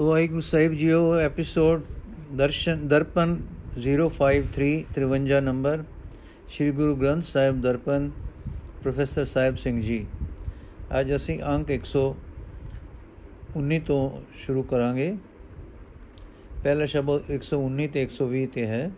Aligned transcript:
ਵਾਹਿਗੁਰੂ 0.00 0.40
ਸਾਹਿਬ 0.40 0.74
JIO 0.74 1.16
episode 1.16 1.82
Darshan 2.32 2.88
Darpan 2.88 3.36
053 3.76 4.82
53 4.94 5.42
number 5.42 5.84
Sri 6.48 6.70
Guru 6.70 6.96
Granth 6.96 7.24
Sahib 7.24 7.60
Darpan 7.60 8.10
professor 8.82 9.24
Sahib 9.24 9.56
Singh 9.56 9.82
ji 9.82 10.06
ਅੱਜ 10.98 11.16
ਅਸੀਂ 11.16 11.44
ਅੰਕ 11.44 11.72
119 11.72 13.78
ਤੋਂ 13.86 14.10
ਸ਼ੁਰੂ 14.38 14.62
ਕਰਾਂਗੇ 14.62 15.16
ਪਹਿਲਾ 16.62 16.86
ਸ਼ਬਦ 16.86 17.32
119 17.32 17.88
ਤੇ 17.94 18.06
120 18.06 18.46
ਤੇ 18.54 18.66
ਹੈ 18.66 18.90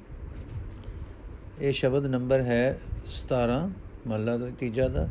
ਇਹ 1.61 1.73
ਸ਼ਬਦ 1.73 2.07
ਨੰਬਰ 2.07 2.41
ਹੈ 2.41 2.79
17 3.21 3.69
ਮਹਲਾ 4.07 4.37
ਦਾ 4.37 4.51
ਤੀਜਾ 4.59 4.89
ਦਾ 4.89 5.09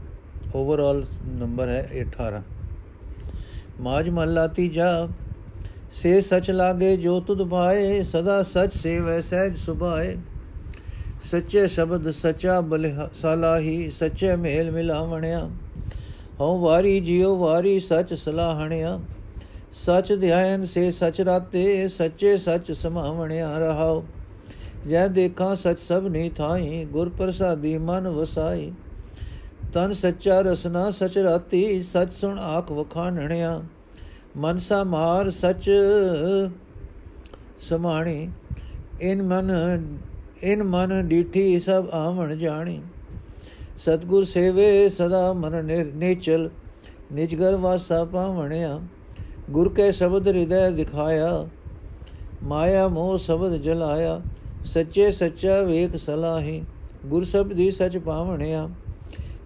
ਓਵਰਆਲ 0.55 1.05
ਨੰਬਰ 1.35 1.67
ਹੈ 1.67 2.03
18 2.03 2.41
ਮਾਜ 3.81 4.09
ਮਹਲਾ 4.09 4.47
ਤੀਜਾ 4.51 5.07
ਸੇ 5.91 6.21
ਸਚ 6.21 6.51
ਲਾਗੇ 6.51 6.97
ਜੋ 6.97 7.19
ਤੁਧ 7.19 7.43
ਭਾਏ, 7.43 8.03
ਸਦਾ 8.03 8.43
ਸਚ 8.43 8.73
ਸੇਵੈ 8.73 9.21
ਸਹਿਜ 9.21 9.57
ਸੁਭਾਏ। 9.57 10.17
ਸੱਚੇ 11.23 11.67
ਸ਼ਬਦ 11.67 12.11
ਸਚਾ 12.11 12.61
ਬਲ 12.61 13.07
ਸਲਾਹੀ, 13.21 13.91
ਸੱਚੇ 13.91 14.35
ਮੇਲ 14.35 14.71
ਮਿਲਾਵਣਿਆ। 14.71 15.49
ਹਉ 16.41 16.59
ਵਾਰੀ 16.59 16.99
ਜਿਉ 16.99 17.37
ਵਾਰੀ 17.37 17.79
ਸਚ 17.79 18.13
ਸਲਾਹਣਿਆ। 18.13 18.99
ਸਚ 19.73 20.13
ਧਿਆਨ 20.13 20.65
ਸੇ 20.65 20.91
ਸਚ 20.91 21.21
ਰਾਤੇ, 21.21 21.87
ਸੱਚੇ 21.87 22.37
ਸਚ 22.37 22.71
ਸਮਾਵਣਿਆ 22.71 23.57
ਰਹਾਉ। 23.57 24.03
ਜੈ 24.89 25.07
ਦੇਖਾਂ 25.07 25.55
ਸਚ 25.55 25.79
ਸਭ 25.79 26.07
ਨੀ 26.07 26.29
ਥਾਈ, 26.29 26.85
ਗੁਰ 26.85 27.09
ਪ੍ਰਸਾਦੀ 27.09 27.77
ਮਨ 27.77 28.07
ਵਸਾਈ। 28.07 28.71
ਤਨ 29.73 29.93
ਸੱਚਾ 29.93 30.41
ਰਸਨਾ 30.41 30.91
ਸਚ 30.91 31.17
ਰਾਤੀ, 31.17 31.83
ਸਚ 31.83 32.13
ਸੁਣ 32.13 32.39
ਆਖ 32.39 32.71
ਵਖਾਣਣਿਆ। 32.71 33.61
ਮਨਸਾ 34.37 34.83
ਮਾਰ 34.83 35.29
ਸਚ 35.31 35.69
ਸਮਾਣੀ, 37.59 38.29
ਇਨ 39.01 39.21
ਮਨ 39.23 39.51
ਇਨ 40.43 40.63
ਮਨ 40.63 41.07
ਡੀਠੀ 41.07 41.59
ਸਭ 41.59 41.87
ਆਵਣ 41.93 42.35
ਜਾਣੀ। 42.35 42.79
ਸਤਗੁਰ 43.77 44.23
ਸੇਵੇ 44.23 44.89
ਸਦਾ 44.89 45.31
ਮਨ 45.33 45.63
ਨੇਚਲ 45.95 46.49
ਨਿਜਗਰ 47.13 47.55
ਵਾਸਾ 47.55 48.03
ਪਾਵਣਿਆ। 48.05 48.79
ਗੁਰ 49.49 49.69
ਕੇ 49.73 49.91
ਸ਼ਬਦ 49.91 50.27
ਹਿਰਦੈ 50.27 50.69
ਦਿਖਾਇਆ, 50.71 51.47
ਮਾਇਆ 52.43 52.87
ਮੋਹ 52.87 53.17
ਸ਼ਬਦ 53.17 53.55
ਜਲਾਇਆ। 53.55 54.21
ਸੱਚੇ 54.65 55.11
ਸੱਚਾ 55.11 55.61
ਵੇਖ 55.61 55.95
ਸਲਾਹੀ, 55.95 56.61
ਗੁਰ 57.05 57.23
ਸਬਦੀ 57.23 57.71
ਸਚ 57.71 57.97
ਪਾਵਣਿਆ। 57.97 58.69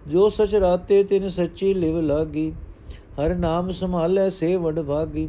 ਜੋ 0.08 0.28
ਸਚ 0.28 0.54
ਰਾਤੇ 0.54 1.02
ਤਿਨ 1.04 1.28
ਸੱਚੀ 1.30 1.72
ਲਿਵ 1.74 2.00
ਲਾਗੀ 2.00 2.52
ਹਰ 3.18 3.34
ਨਾਮ 3.34 3.70
ਸੰਭਾਲੇ 3.70 4.28
ਸੇ 4.30 4.54
ਵਡ 4.56 4.80
ਭਾਗੀ, 4.80 5.28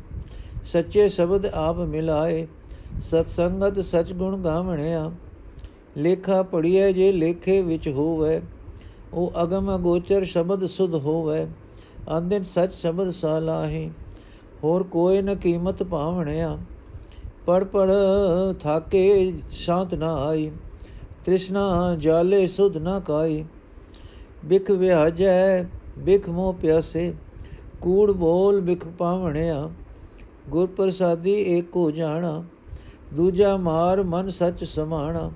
ਸੱਚੇ 0.65 1.07
ਸ਼ਬਦ 1.09 1.45
ਆਪ 1.45 1.79
ਮਿਲਾਏ, 1.79 2.45
ਸਤ 3.01 3.29
ਸੰਗਤ 3.29 3.79
ਸਚ 3.79 4.13
ਗੁਣ 4.13 4.37
ਗਾਵਣਿਆ, 4.37 5.11
ਲੇਖਾ 5.97 6.41
ਪੜੀਏ 6.43 6.91
ਜੇ 6.93 7.11
ਲੇਖੇ 7.11 7.61
ਵਿੱਚ 7.61 7.87
ਹੋਵੇ, 7.87 8.41
ਉਹ 9.13 9.43
ਅਗਮ 9.43 9.75
ਅਗੋਚਰ 9.75 10.25
ਸ਼ਬਦ 10.25 10.65
ਸੁਧ 10.67 10.95
ਹੋਵੇ 10.95 11.45
ਅੰਦਿਨ 12.17 12.43
ਸਚ 12.43 12.73
ਸ਼ਬਦ 12.73 13.11
ਸਾਲਾਹੀ 13.11 13.89
ਹੋਰ 14.63 14.83
ਕੋਈ 14.83 15.21
ਨ 15.21 15.35
ਕੀਮਤ 15.35 15.83
ਪਾਵਣਿਆ 15.83 16.57
ਪੜ 17.45 17.63
ਪੜ 17.63 17.89
ਥਾਕੇ 18.61 19.33
ਸ਼ਾਂਤ 19.51 19.93
ਨਾ 19.93 20.13
ਆਈ, 20.17 20.49
ਤ੍ਰਿਸ਼ਨਾ 21.25 21.95
ਜਾਲੇ 21.99 22.45
ਸੁਧ 22.47 22.77
ਨਾ 22.77 22.99
ਕਾਈ, 22.99 23.43
ਬਿਖ 24.45 24.71
ਵਿਆਜੈ, 24.71 25.63
ਬਿਖ 25.99 26.29
ਮੋ 26.29 26.51
ਪਿਆਸੇ 26.51 27.13
ਕੂੜ 27.83 28.11
ਬੋਲ 28.11 28.61
ਬਿਖ 28.61 28.87
ਪਾਵਣਿਆ 28.87 29.69
ਗੁਰ 30.49 30.67
ਪ੍ਰਸਾਦੀ 30.67 31.31
ਏਕੋ 31.31 31.91
ਜਾਣਾ, 31.91 32.43
ਦੂਜਾ 33.13 33.55
ਮਾਰ 33.57 34.03
ਮਨ 34.03 34.29
ਸਚ 34.29 34.63
ਸਮਾਣਾ, 34.63 35.31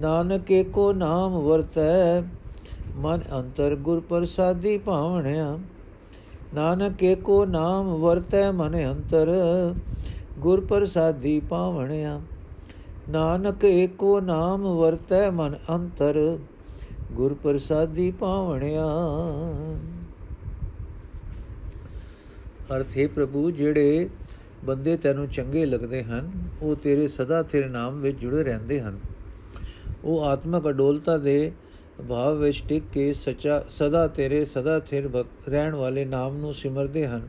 ਨਾਨਕ 0.00 0.50
ਏਕੋ 0.50 0.92
ਨਾਮ 0.92 1.38
ਵਰਤੈ, 1.38 2.20
ਮਨ 2.96 3.22
ਅੰਤਰ 3.32 3.74
ਗੁਰ 3.76 4.00
ਪ੍ਰਸਾਦੀ 4.00 4.78
ਭਾਵਣਿਆ 4.78 5.58
ਨਾਨਕ 6.54 7.02
ਏਕੋ 7.02 7.44
ਨਾਮ 7.44 7.94
ਵਰਤੈ, 7.94 8.50
ਮਨ 8.52 8.76
ਅੰਤਰ 8.76 9.30
ਗੁਰ 10.38 10.60
ਪ੍ਰਸਾਦੀ 10.60 11.40
ਪਾਵਣਿਆ। 11.40 12.20
ਨਾਨਕ 13.10 13.64
ਏਕੋ 13.64 14.20
ਨਾਮ 14.20 14.62
ਵਰਤੈ, 14.76 15.30
ਮਨ 15.30 15.56
ਅੰਤਰ 15.70 16.38
ਗੁਰ 17.12 17.34
ਪ੍ਰਸਾਦੀ 17.34 18.10
ਪਾਵਣਿਆ। 18.10 18.86
ਅਰਥ, 22.76 22.96
ਹੈ 22.98 23.08
ਪ੍ਰਭੂ, 23.08 23.50
ਜਿਹੜੇ 23.50 24.08
ਬੰਦੇ 24.64 24.96
ਤੈਨੂੰ 24.96 25.28
ਚੰਗੇ 25.28 25.66
ਲੱਗਦੇ 25.66 26.04
ਹਨ, 26.04 26.30
ਉਹ 26.62 26.76
ਤੇਰੇ 26.76 27.08
ਸਦਾ 27.08 27.42
ਤੇਰੇ 27.42 27.68
ਨਾਮ 27.68 28.00
ਵਿੱਚ 28.00 28.18
ਜੁੜੇ 28.18 28.42
ਰਹਿੰਦੇ 28.42 28.80
ਹਨ। 28.80 28.98
ਉਹ 30.04 30.24
ਆਤਮਕ 30.24 30.68
ਅਡੋਲਤਾ 30.68 31.18
ਦੇ 31.18 31.52
ਭਾਵ 32.08 32.38
ਵਿੱਚ 32.38 32.62
ਟਿਕ 32.68 32.82
ਕੇ 32.92 33.14
ਸਚਾ, 33.14 33.64
ਸਦਾ 33.70 34.06
ਤੇਰੇ, 34.08 34.44
ਸਦਾ 34.44 34.80
ਥਿਰ 34.80 35.24
ਰਹਿਣ 35.48 35.74
ਵਾਲੇ 35.74 36.04
ਨਾਮ 36.04 36.36
ਨੂੰ 36.36 36.54
ਸਿਮਰਦੇ 36.54 37.06
ਹਨ। 37.06 37.28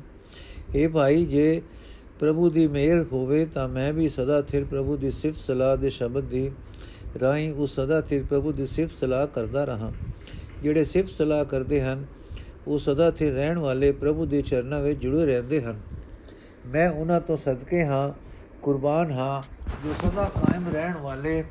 ਇਹ 0.75 0.89
ਭਾਈ, 0.89 1.25
ਜੇ 1.25 1.61
ਪ੍ਰਭੂ 2.19 2.49
ਦੀ 2.49 2.67
ਮਿਹਰ 2.67 3.05
ਹੋਵੇ, 3.11 3.45
ਤਾਂ 3.45 3.69
ਮੈਂ 3.69 3.93
ਵੀ 3.93 4.09
ਸਦਾ 4.09 4.41
ਥਿਰ 4.41 4.63
ਪ੍ਰਭੂ 4.63 4.97
ਦੀ 4.97 5.11
ਸਿਫਤ 5.11 5.39
ਸਲਾਹ 5.47 5.77
ਦੇ 5.77 5.89
ਸ਼ਬਦ 5.89 6.23
ਦੀ 6.23 6.51
ਰਾਹੀਂ 7.21 7.53
ਉਹ 7.53 7.67
ਸਦਾ 7.67 8.01
ਥਿਰ 8.01 8.23
ਪ੍ਰਭੂ 8.23 8.51
ਦੀ 8.51 8.67
ਸਿਫਤ 8.67 8.97
ਸਲਾਹ 8.99 9.27
ਕਰਦਾ 9.27 9.65
ਰਹਾ। 9.65 9.91
ਜਿਹੜੇ 10.63 10.85
ਸਿਫਤ 10.85 11.09
ਸਲਾਹ 11.09 11.45
ਕਰਦੇ 11.45 11.81
ਹਨ 11.81 12.05
ਉਹ 12.67 12.79
ਸਦਾ 12.79 13.11
ਥਿਰ 13.11 13.33
ਰਹਿਣ 13.33 13.57
ਵਾਲੇ 13.57 13.91
ਪ੍ਰਭੂ 13.91 14.25
ਦੇ 14.25 14.41
ਚਰਨਾਂ 14.41 14.81
ਵਿੱਚ 14.81 14.99
ਜੁੜੇ 14.99 15.25
ਰਹਿੰਦੇ 15.25 15.61
ਹਨ। 15.61 15.79
ਮੈਂ 16.67 16.89
ਉਹਨਾਂ 16.89 17.21
ਤੋਂ 17.21 17.37
ਸਦਕੇ 17.37 17.85
ਹਾਂ, 17.85 18.11
ਕੁਰਬਾਨ 18.61 19.11
ਹਾਂ, 19.11 19.41
ਜੋ 19.83 19.93
ਸਦਾ 20.03 20.29
ਕਾਇਮ 20.35 20.67
ਰਹਿਣ 20.73 20.97
ਵਾਲੇ 20.97 21.43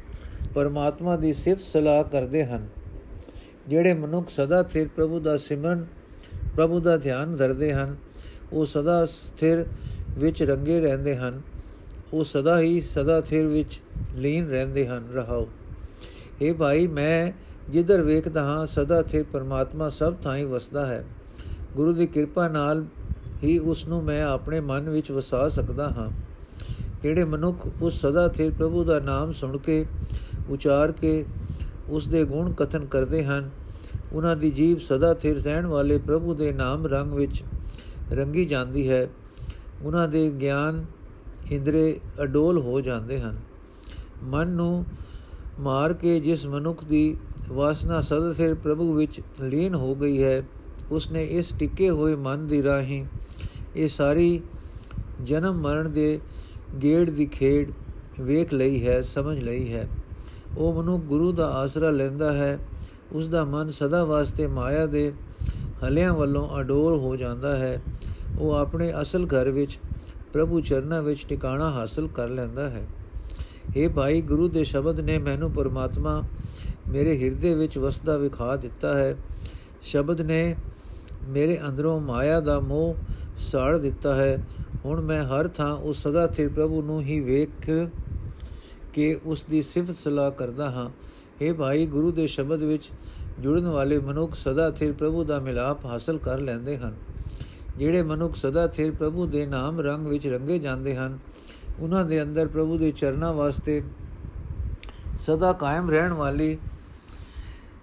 ਪਰਮਾਤਮਾ 0.55 1.17
ਦੀ 1.17 1.33
ਸਿਫਤ 1.33 1.63
ਸਲਾਹ 1.63 2.05
ਕਰਦੇ 2.05 2.45
ਹਨ, 2.45 2.67
ਜਿਹੜੇ 3.69 3.95
ਮਨੁੱਖ 3.95 4.31
ਸਦਾ 4.31 4.63
ਸਥਿਰ 4.63 4.89
ਪ੍ਰਭੂ 4.89 5.21
ਦਾ 5.21 5.37
ਸਿਮਰਨ, 5.37 5.87
ਪ੍ਰਭੂ 6.57 6.81
ਦਾ 6.81 6.97
ਧਿਆਨ 6.97 7.37
ਧਰਦੇ 7.37 7.73
ਹਨ, 7.73 7.97
ਉਹ 8.53 8.67
ਸਦਾ 8.67 9.07
ਸਥਿਰ 9.07 9.67
ਵਿੱਚ 10.19 10.43
ਰੰਗੇ 10.43 10.81
ਰਹਿੰਦੇ 10.81 11.17
ਹਨ, 11.17 11.41
ਉਹ 12.13 12.25
ਸਦਾ 12.25 12.59
ਹੀ 12.61 12.81
ਸਦਾ 12.81 13.21
ਸਥਿਰ 13.21 13.47
ਵਿੱਚ 13.47 13.81
ਲੀਨ 14.15 14.49
ਰਹਿੰਦੇ 14.49 14.87
ਹਨ। 14.87 15.09
ਰਹਾਓ। 15.15 15.49
ਇਹ 16.43 16.55
ਭਾਈ, 16.55 16.87
ਮੈਂ 16.87 17.33
ਜਿੱਧਰ 17.71 18.03
ਵੇਖਦਾ 18.03 18.43
ਹਾਂ, 18.43 18.67
ਸਦਾ 18.67 19.03
ਸਥਿਰ 19.03 19.25
ਪਰਮਾਤਮਾ 19.33 19.89
ਸਭ 19.89 20.15
ਥਾਂ 20.15 20.39
ਵਸਦਾ 20.39 20.87
ਹੈ। 20.87 21.05
ਗੁਰੂ 21.77 21.93
ਦੀ 21.93 22.07
ਕਿਰਪਾ 22.07 22.49
ਨਾਲ 22.49 22.85
ਹੀ 23.45 23.59
ਉਸ 23.59 23.89
ਨੂੰ 23.89 24.05
ਮੈਂ 24.05 24.25
ਆਪਣੇ 24.25 24.61
ਮਨ 24.61 24.91
ਵਿੱਚ 24.91 25.11
ਵਸਾ 25.11 25.49
ਸਕਦਾ 25.49 25.89
ਹਾਂ। 25.89 26.11
ਜਿਹੜੇ 27.03 27.25
ਮਨੁੱਖ 27.25 27.69
ਉਸ 27.83 28.01
ਸਦਾ 28.01 28.29
ਸਥਿਰ 28.29 28.53
ਪ੍ਰਭੂ 28.59 28.85
ਦਾ 28.85 29.01
ਨਾਮ 29.01 29.33
ਸੁਣ 29.33 29.59
ਕੇ, 29.59 29.87
ਉਚਾਰ 30.51 30.93
ਕੇ 30.93 31.25
ਉਸ 31.89 32.09
ਦੇ 32.09 32.25
ਗੁਣ 32.25 32.53
ਕਥਨ 32.53 32.87
ਕਰਦੇ 32.87 33.25
ਹਨ? 33.25 33.51
ਉਹਨਾਂ 34.13 34.37
ਦੀ 34.37 34.51
ਜੀਵ 34.51 34.79
ਸਦਾ 34.79 35.15
ਸਥਿਰ 35.15 35.43
ਰਹਿਣ 35.43 35.67
ਵਾਲੇ 35.67 35.99
ਪ੍ਰਭੂ 35.99 36.35
ਦੇ 36.35 36.53
ਨਾਮ 36.53 36.87
ਰੰਗ 36.87 37.13
ਵਿੱਚ 37.13 37.43
ਰੰਗੀ 38.13 38.45
ਜਾਂਦੀ 38.45 38.91
ਹੈ। 38.91 39.09
ਉਹਨਾਂ 39.83 40.09
ਦੇ 40.09 40.31
ਗਿਆਨ 40.31 40.85
ਇੰਦਰੇ 41.51 42.01
ਅਡੋਲ 42.23 42.59
ਹੋ 42.59 42.81
ਜਾਂਦੇ 42.81 43.21
ਹਨ। 43.21 43.39
ਮਨ 44.23 44.49
ਨੂੰ 44.49 44.85
ਮਾਰ 45.61 45.93
ਕੇ 45.93 46.21
ਜਿਸ 46.21 46.47
ਮਨੁੱਖ 46.47 46.85
ਦੀ 46.85 47.17
ਵਾਸਨਾ 47.49 48.01
ਸਦਾ 48.01 48.33
ਸਥਿਰ 48.33 48.55
ਪ੍ਰਭੂ 48.55 48.95
ਵਿੱਚ 48.95 49.21
ਲੀਨ 49.41 49.75
ਹੋ 49.75 49.95
ਗਈ 49.95 50.23
ਹੈ। 50.23 50.43
ਉਸਨੇ 50.91 51.25
ਇਸ 51.25 51.55
ਟਿੱਕੇ 51.59 51.91
ਹੋਏ 51.91 52.15
ਮਨ 52.15 52.47
ਦੀ 52.47 52.63
ਰਾਹੀਂ 52.63 53.05
ਇਹ 53.77 53.89
ਸਾਰੀ 53.89 54.41
ਜਨਮ 55.25 55.55
ਮਰਨ 55.55 55.93
ਦੇ 55.93 56.21
ਗੇੜ 56.83 57.11
ਦੀ 57.11 57.27
ਖੇਡ 57.27 57.73
ਵੇਖ 58.21 58.53
ਲਈ 58.53 58.87
ਹੈ, 58.87 59.03
ਸਮਝ 59.03 59.39
ਲਈ 59.39 59.73
ਹੈ। 59.73 59.89
ਉਹ 60.59 60.83
ਮਨੁ 60.83 60.99
ਗੁਰੂ 60.99 61.33
ਦਾ 61.33 61.49
ਆਸਰਾ 61.49 61.91
ਲੈਂਦਾ 61.91 62.33
ਹੈ। 62.33 62.59
ਉਸ 63.13 63.29
ਦਾ 63.29 63.45
ਮਨ 63.45 63.69
ਸਦਾ 63.69 64.05
ਵਾਸਤੇ 64.05 64.47
ਮਾਇਆ 64.47 64.87
ਦੇ 64.87 65.13
ਹਲਿਆਂ 65.89 66.15
ਵੱਲੋਂ 66.15 66.61
ਅਡੋਲ 66.61 66.99
ਹੋ 66.99 67.17
ਜਾਂਦਾ 67.17 67.57
ਹੈ। 67.57 67.83
ਉਹ 68.39 68.53
ਆਪਣੇ 68.53 68.93
ਅਸਲ 69.03 69.27
ਘਰ 69.27 69.51
ਵਿੱਚ, 69.51 69.79
ਪ੍ਰਭੂ 70.33 70.61
ਚਰਨਾਂ 70.61 71.03
ਵਿੱਚ 71.03 71.27
ਟਿਕਾਣਾ 71.29 71.71
ਹਾਸਲ 71.71 72.09
ਕਰ 72.09 72.29
ਲੈਂਦਾ 72.29 72.71
ਹੈ। 72.71 72.87
हे 73.71 73.93
ਭਾਈ, 73.93 74.23
ਗੁਰੂ 74.23 74.49
ਦੇ 74.49 74.65
ਸ਼ਬਦ 74.65 75.01
ਨੇ 75.01 75.19
ਮੈਨੂੰ 75.19 75.53
ਪਰਮਾਤਮਾ 75.53 76.23
ਮੇਰੇ 76.89 77.19
ਹਿਰਦੇ 77.19 77.55
ਵਿੱਚ 77.55 77.79
ਵਸਦਾ 77.79 78.17
ਵਿਖਾ 78.17 78.57
ਦਿੱਤਾ 78.57 78.99
ਹੈ। 78.99 79.17
ਸ਼ਬਦ 79.83 80.21
ਨੇ 80.21 80.57
ਮੇਰੇ 81.29 81.59
ਅੰਦਰੋਂ 81.69 82.01
ਮਾਇਆ 82.01 82.41
ਦਾ 82.41 82.61
ਮੋਹ 82.61 82.97
ਸਾੜ 83.39 83.77
ਦਿੱਤਾ 83.77 84.15
ਹੈ। 84.15 84.47
ਹੁਣ 84.85 85.01
ਮੈਂ 85.01 85.23
ਹਰ 85.23 85.49
ਥਾਂ 85.49 85.77
ਉਸ 85.77 86.03
ਸਦਾ 86.03 86.27
ਸਥਿਰ 86.27 86.49
ਪ੍ਰਭੂ 86.49 86.83
ਨੂੰ 86.83 87.01
ਹੀ 87.01 87.21
ਵੇਖ 87.21 87.71
ਕੇ 88.93 89.21
ਉਸ 89.25 89.45
ਦੀ 89.51 89.63
ਸਿਫਤ 89.63 89.95
ਸਲਾਹ 90.05 90.31
ਕਰਦਾ 90.31 90.71
ਹਾਂ। 90.71 90.91
ਇਹ 91.41 91.55
ਭਾਈ, 91.55 91.87
ਗੁਰੂ 91.87 92.13
ਦੇ 92.13 92.27
ਸ਼ਬਦ 92.27 92.63
ਵਿੱਚ 92.63 92.91
ਜੁੜਨ 93.41 93.67
ਵਾਲੇ 93.67 93.99
ਮਨੁੱਖ 93.99 94.35
ਸਦਾ 94.35 94.71
ਸਥਿਰ 94.71 94.93
ਪ੍ਰਭੂ 94.93 95.25
ਦਾ 95.25 95.41
ਮਿਲਾਪ 95.41 95.87
ਹਾਸਲ 95.87 96.19
ਕਰ 96.19 96.39
ਲੈਂਦੇ 96.39 96.77
ਹਨ। 96.77 96.95
ਜਿਹੜੇ 97.77 98.03
ਮਨੁੱਖ 98.03 98.37
ਸਦਾ 98.37 98.67
ਸਥਿਰ 98.69 98.91
ਪ੍ਰਭੂ 98.91 99.27
ਦੇ 99.27 99.47
ਨਾਮ 99.47 99.81
ਰੰਗ 99.81 100.07
ਵਿੱਚ 100.07 100.27
ਰੰਗੇ 100.27 100.59
ਜਾਂਦੇ 100.59 100.97
ਹਨ, 100.97 101.19
ਉਹਨਾਂ 101.81 102.05
ਦੇ 102.05 102.23
ਅੰਦਰ 102.23 102.49
ਪ੍ਰਭੂ 102.49 102.79
ਦੇ 102.79 102.91
ਚਰਨਾਂ 102.91 103.33
ਵਾਸਤੇ 103.33 103.83
ਸਦਾ 105.19 105.53
ਕਾਇਮ 105.53 105.91
ਰਹਿਣ 105.91 106.13
ਵਾਲੀ 106.13 106.59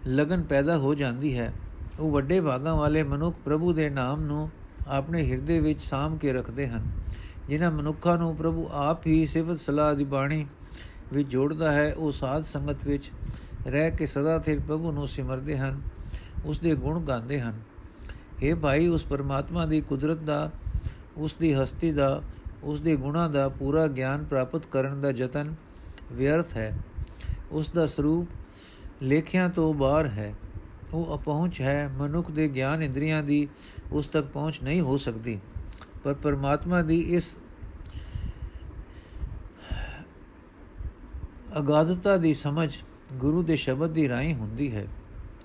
ਲਗਨ 0.07 0.43
ਪੈਦਾ 0.43 0.77
ਹੋ 0.77 0.95
ਜਾਂਦੀ 0.95 1.37
ਹੈ। 1.37 1.53
ਉਹ 1.99 2.11
ਵੱਡੇ 2.11 2.41
ਭਾਗਾਂ 2.41 2.75
ਵਾਲੇ 2.75 3.03
ਮਨੁੱਖ 3.03 3.35
ਪ੍ਰਭੂ 3.45 3.73
ਦੇ 3.73 3.89
ਨਾਮ 3.89 4.21
ਨੂੰ 4.21 4.49
ਆਪਣੇ 4.87 5.31
ਹਿਰਦੇ 5.31 5.59
ਵਿੱਚ 5.59 5.81
ਸਾਮ 5.81 6.17
ਕੇ 6.17 6.33
ਰੱਖਦੇ 6.33 6.67
ਹਨ। 6.67 6.91
ਜਿਨ੍ਹਾਂ 7.47 7.71
ਮਨੁੱਖਾਂ 7.71 8.17
ਨੂੰ 8.17 8.35
ਪ੍ਰਭੂ 8.35 8.69
ਆਪ 8.71 9.07
ਹੀ 9.07 9.27
ਸਿਫਤ 9.27 9.59
ਸਲਾਹ 9.59 9.95
ਦੀ 9.95 10.03
ਬਾਣੀ 10.03 10.47
ਵਿੱਚ 11.13 11.29
ਜੋੜਦਾ 11.29 11.71
ਹੈ, 11.71 11.93
ਉਹ 11.93 12.11
ਸਾਧ 12.11 12.43
ਸੰਗਤ 12.43 12.85
ਵਿੱਚ 12.85 13.11
ਰਹਿ 13.67 13.91
ਕੇ 13.91 14.05
ਸਦਾ 14.05 14.41
ਸਿਰ 14.41 14.59
ਪ੍ਰਭੂ 14.59 14.91
ਨੂੰ 14.91 15.07
ਸਿਮਰਦੇ 15.07 15.57
ਹਨ, 15.57 15.81
ਉਸ 16.45 16.59
ਦੇ 16.59 16.75
ਗੁਣ 16.75 16.99
ਗਾਉਂਦੇ 16.99 17.41
ਹਨ। 17.41 17.59
हे 18.43 18.57
ਭਾਈ, 18.57 18.87
ਉਸ 18.87 19.03
ਪਰਮਾਤਮਾ 19.03 19.65
ਦੀ 19.65 19.81
ਕੁਦਰਤ 19.81 20.17
ਦਾ, 20.17 20.51
ਉਸ 21.17 21.35
ਦੀ 21.35 21.53
ਹਸਤੀ 21.53 21.91
ਦਾ, 21.91 22.21
ਉਸ 22.63 22.81
ਦੇ 22.81 22.95
ਗੁਣਾਂ 22.95 23.29
ਦਾ 23.29 23.49
ਪੂਰਾ 23.49 23.87
ਗਿਆਨ 23.87 24.23
ਪ੍ਰਾਪਤ 24.23 24.65
ਕਰਨ 24.65 25.01
ਦਾ 25.01 25.09
ਯਤਨ 25.09 25.55
ਵਿਅਰਥ 26.11 26.53
ਹੈ। 26.57 26.77
ਉਸ 27.51 27.69
ਦਾ 27.69 27.87
ਸਰੂਪ 27.87 28.27
ਲੇਖਿਆਂ 29.01 29.49
ਤੋਂ 29.49 29.73
ਬਾਹਰ 29.73 30.05
ਹੈ। 30.05 30.33
ਉਹ 30.93 31.17
ਅਪਹੁੰਚ 31.17 31.61
ਹੈ। 31.61 31.89
ਮਨੁੱਖ 31.97 32.31
ਦੇ 32.31 32.49
ਗਿਆਨ 32.49 32.83
ਇੰਦਰੀਆਂ 32.83 33.23
ਦੀ 33.23 33.47
ਉਸ 33.91 34.07
ਤੱਕ 34.07 34.27
ਪਹੁੰਚ 34.27 34.59
ਨਹੀਂ 34.63 34.81
ਹੋ 34.81 34.97
ਸਕਦੀ। 34.97 35.39
ਪਰ 36.03 36.13
ਪਰਮਾਤਮਾ 36.13 36.81
ਦੀ 36.81 36.99
ਇਸ 36.99 37.37
ਅਗਾਧਤਾ 41.59 42.17
ਦੀ 42.17 42.33
ਸਮਝ 42.33 42.73
ਗੁਰੂ 43.13 43.43
ਦੇ 43.43 43.55
ਸ਼ਬਦ 43.55 43.89
ਦੀ 43.89 44.09
ਰਾਹੀਂ 44.09 44.33
ਹੁੰਦੀ 44.33 44.75
ਹੈ। 44.75 44.87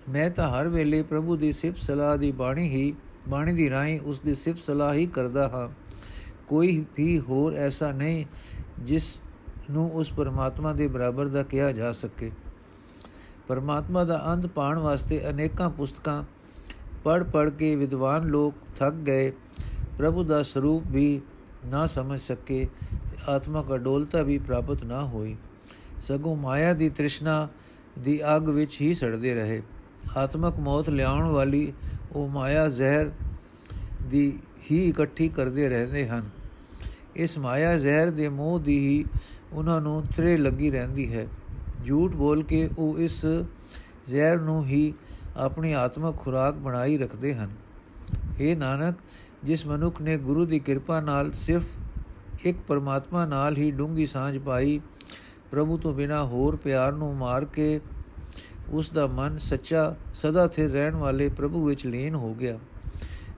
ਮੈਂ 0.09 0.31
ਤਾਂ 0.31 0.49
ਹਰ 0.49 0.69
ਵੇਲੇ 0.69 1.03
ਪ੍ਰਭੂ 1.03 1.37
ਦੀ 1.37 1.53
ਸਿਫਤ 1.53 1.79
ਸਲਾਹ 1.79 2.17
ਦੀ 2.17 2.33
ਬਾਣੀ 2.33 2.69
ਹੀ, 2.69 2.95
ਬਾਣੀ 3.29 3.53
ਦੀ 3.53 3.71
ਰਾਹੀਂ 3.71 4.01
ਉਸ 4.01 4.21
ਦੀ 4.21 4.35
ਸਿਫਤ 4.35 4.63
ਸਲਾਹ 4.63 4.95
ਹੀ 4.95 5.07
ਕਰਦਾ 5.07 5.49
ਹਾਂ। 5.49 5.69
ਕੋਈ 6.49 6.85
ਵੀ 6.97 7.21
ਹੋਰ 7.21 7.55
ਐਸਾ 7.55 7.93
ਨਹੀਂ 7.93 8.25
ਜਿਸ 8.79 9.17
ਨੂੰ 9.71 9.91
ਉਸ 9.91 10.13
ਪਰਮਾਤਮਾ 10.13 10.73
ਦੇ 10.73 10.89
ਬਰਾਬਰ 10.89 11.29
ਦਾ 11.29 11.43
ਕਿਹਾ 11.43 11.73
ਜਾ 11.73 11.93
ਸਕੇ। 11.93 12.31
ਪਰਮਾਤਮਾ 13.51 14.05
ਦਾ 14.05 14.23
ਅੰਤ 14.27 14.47
ਪਾਣ 14.47 14.79
ਵਾਸਤੇ 14.79 15.21
ਅਨੇਕਾਂ 15.31 15.71
ਪੁਸਤਕਾਂ 15.71 16.23
ਪੜ 17.05 17.23
ਪੜ 17.23 17.49
ਕੇ 17.51 17.77
ਵਿਦਵਾਨ 17.77 18.27
ਲੋਕ 18.27 18.55
ਥੱਕ 18.77 18.95
ਗਏ। 18.95 19.33
ਪ੍ਰਭੂ 19.99 20.25
ਦਾ 20.25 20.43
ਸਰੂਪ 20.43 20.85
ਵੀ 20.87 21.21
ਨਾ 21.67 21.87
ਸਮਝ 21.87 22.21
ਸਕੇ 22.21 22.67
ਆਤਮਕ 23.29 23.75
ਅਡੋਲਤਾ 23.75 24.23
ਵੀ 24.23 24.39
ਪ੍ਰਾਪਤ 24.39 24.85
ਨਾ 24.85 25.03
ਹੋਈ। 25.05 25.37
ਸਗੋਂ 26.03 26.37
ਮਾਇਆ 26.37 26.73
ਦੀ 26.73 26.89
ਤ੍ਰਿਸ਼ਨਾ 26.91 27.49
ਦੀ 27.99 28.21
ਅਗ 28.37 28.49
ਵਿੱਚ 28.49 28.81
ਹੀ 28.81 28.95
ਸੜਦੇ 28.95 29.35
ਰਹੇ। 29.35 29.63
ਆਤਮਕ 30.17 30.61
ਮੌਤ 30.61 30.91
ਲਿਆਉਣ 30.91 31.27
ਵਾਲੀ 31.27 31.73
ਉਹ 32.13 32.29
ਮਾਇਆ 32.29 32.69
ਜ਼ਹਿਰ 32.69 33.11
ਦੀ 34.07 34.39
ਹੀ 34.71 34.89
ਇਕੱਠੀ 34.89 35.29
ਕਰਦੇ 35.29 35.69
ਰਹਿੰਦੇ 35.69 36.09
ਹਨ। 36.09 36.31
ਇਸ 37.17 37.39
ਮਾਇਆ 37.39 37.77
ਜ਼ਹਿਰ 37.79 38.11
ਦੇ 38.11 38.29
ਮੋਹ 38.29 38.59
ਦੀ 38.61 38.79
ਹੀ 38.79 39.05
ਉਹਨਾਂ 39.53 39.81
ਨੂੰ 39.81 40.03
ਤਰੇ 40.17 40.37
ਲੱਗੀ 40.37 40.71
ਰਹਿੰਦੀ 40.71 41.13
ਹੈ। 41.13 41.27
ਝੂਠ 41.87 42.13
ਬੋਲ 42.13 42.43
ਕੇ 42.43 42.69
ਉਹ 42.79 42.99
ਇਸ 42.99 43.25
ਜ਼ਹਿਰ 44.09 44.41
ਨੂੰ 44.41 44.65
ਹੀ 44.65 44.93
ਆਪਣੀ 45.37 45.73
ਆਤਮਕ 45.73 46.17
ਖੁਰਾਕ 46.17 46.55
ਬਣਾਈ 46.55 46.99
ਰੱਖਦੇ 46.99 47.35
ਹਨ। 47.35 47.51
ਇਹ 48.41 48.57
ਨਾਨਕ, 48.57 48.97
ਜਿਸ 49.45 49.67
ਮਨੁੱਖ 49.67 50.03
ਨੇ 50.03 50.17
ਗੁਰੂ 50.19 50.47
ਦੀ 50.47 50.59
ਕਿਰਪਾ 50.59 51.01
ਨਾਲ 51.01 51.33
ਸਿਰਫ 51.33 51.65
ਇੱਕ 52.45 52.59
ਪਰਮਾਤਮਾ 52.69 53.27
ਨਾਲ 53.27 53.57
ਹੀ 53.57 53.71
ਡੂੰਗੀ 53.71 54.07
ਸਾਂਝ 54.07 54.39
ਪਾਈ, 54.39 54.81
ਪ੍ਰਭੂ 55.51 55.79
ਤੋਂ 55.79 55.93
ਬਿਨਾ 55.93 56.25
ਹੋਰ 56.25 56.57
ਪਿਆਰ 56.57 56.93
ਨੂੰ 56.93 57.17
ਮਾਰ 57.17 57.45
ਕੇ 57.45 57.81
ਉਸ 58.71 58.91
ਦਾ 58.91 59.07
ਮਨ 59.07 59.39
ਸੱਚਾ, 59.39 59.95
ਸਦਾ 60.15 60.49
ਸਥਿਰ 60.49 60.71
ਰਹਿਣ 60.71 60.95
ਵਾਲੇ 60.95 61.29
ਪ੍ਰਭੂ 61.29 61.65
ਵਿੱਚ 61.65 61.87
ਲੀਨ 61.87 62.15
ਹੋ 62.15 62.35
ਗਿਆ। 62.35 62.59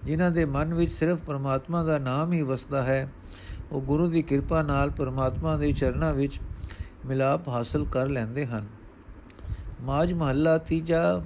ਜਿਨ੍ਹਾਂ 0.04 0.30
ਦੇ 0.30 0.44
ਮਨ 0.44 0.74
ਵਿੱਚ 0.74 0.92
ਸਿਰਫ 0.92 1.18
ਪਰਮਾਤਮਾ 1.18 1.84
ਦਾ 1.84 1.98
ਨਾਮ 1.98 2.32
ਹੀ 2.32 2.42
ਵਸਦਾ 2.42 2.82
ਹੈ, 2.82 3.12
ਉਹ 3.72 3.80
ਗੁਰੂ 3.80 4.08
ਦੀ 4.08 4.22
ਕਿਰਪਾ 4.22 4.62
ਨਾਲ 4.62 4.90
ਪਰਮਾਤਮਾ 4.90 5.56
ਦੇ 5.56 5.72
ਚਰਨਾਂ 5.72 6.14
ਵਿੱਚ 6.14 6.40
ਮਿਲਾਪ 7.06 7.48
ਹਾਸਲ 7.48 7.84
ਕਰ 7.84 8.08
ਲੈਂਦੇ 8.08 8.46
ਹਨ। 8.46 8.66
ਮਾਜ 9.82 10.12
ਮਹੱਲਾ 10.12 10.58
ਤੀਜਾ 10.58 11.22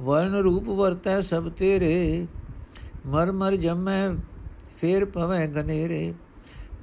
ਵਰਨ 0.00 0.34
ਰੂਪ 0.34 0.68
ਵਰਤੈ 0.68 1.20
ਸਭ 1.20 1.48
ਤੇਰੇ, 1.48 2.26
ਮਰ 3.06 3.32
ਮਰ 3.32 3.56
ਜਮੈ 3.56 4.08
ਫੇਰ 4.80 5.04
ਪਵੈ 5.04 5.46
ਗਨੇਰੇ, 5.46 6.14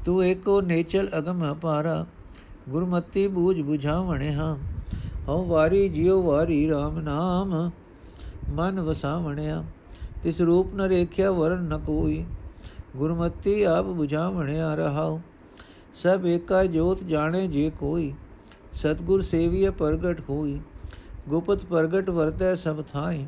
ਤੂੰ 0.06 0.26
ਏਕੋ 0.26 0.62
ਨੇਚਲ 0.62 1.10
ਅਗਮ 1.18 1.52
ਅਪਾਰਾ, 1.52 2.06
ਗੁਰਮਤੀ 2.70 3.28
ਬੂਝ 3.28 3.60
부ਝਾਵਣੇ 3.62 4.34
ਹਾਂ। 4.34 4.58
ਹਉ 5.28 5.46
ਵਾਰੀ 5.46 5.90
ਜਿਉ 5.90 6.22
ਵਾਰੀ 6.22 6.72
RAM 6.72 7.00
ਨਾਮ, 7.00 7.72
ਮਨ 8.50 8.80
ਵਸਾਵਣਿਆ, 8.80 9.64
ਤਿਸ 10.24 10.42
ਰੂਪ 10.42 10.76
ਨ 10.76 10.82
ਰੇਖਿਆ 10.82 11.32
ਵਰਨ 11.32 11.64
ਨ 11.64 11.78
ਕੋਈ, 11.78 12.26
ਗੁਰਮਤੀ 12.96 13.64
ਆਪ 13.64 13.86
부ਝਾਵਣਿਆ 13.86 14.76
ਰਹਾਉ। 14.76 15.20
ਸਭ 15.96 16.26
ਏਕਾ 16.26 16.64
ਜੋਤ 16.66 17.04
ਜਾਣੇ 17.04 17.48
ਜੇ 17.48 17.72
ਕੋਈ, 17.80 18.14
ਸਤਗੁਰ 18.74 19.22
ਸੇਵੀਏ 19.22 19.70
ਪ੍ਰਗਟ 19.70 20.22
ਹੋਈ, 20.30 20.60
ਗੁਪਤ 21.30 21.66
ਪ੍ਰਗਟ 21.66 22.10
ਵਰਤੈ 22.10 22.54
ਸਭ 22.56 22.82
ਥਾਈ, 22.94 23.26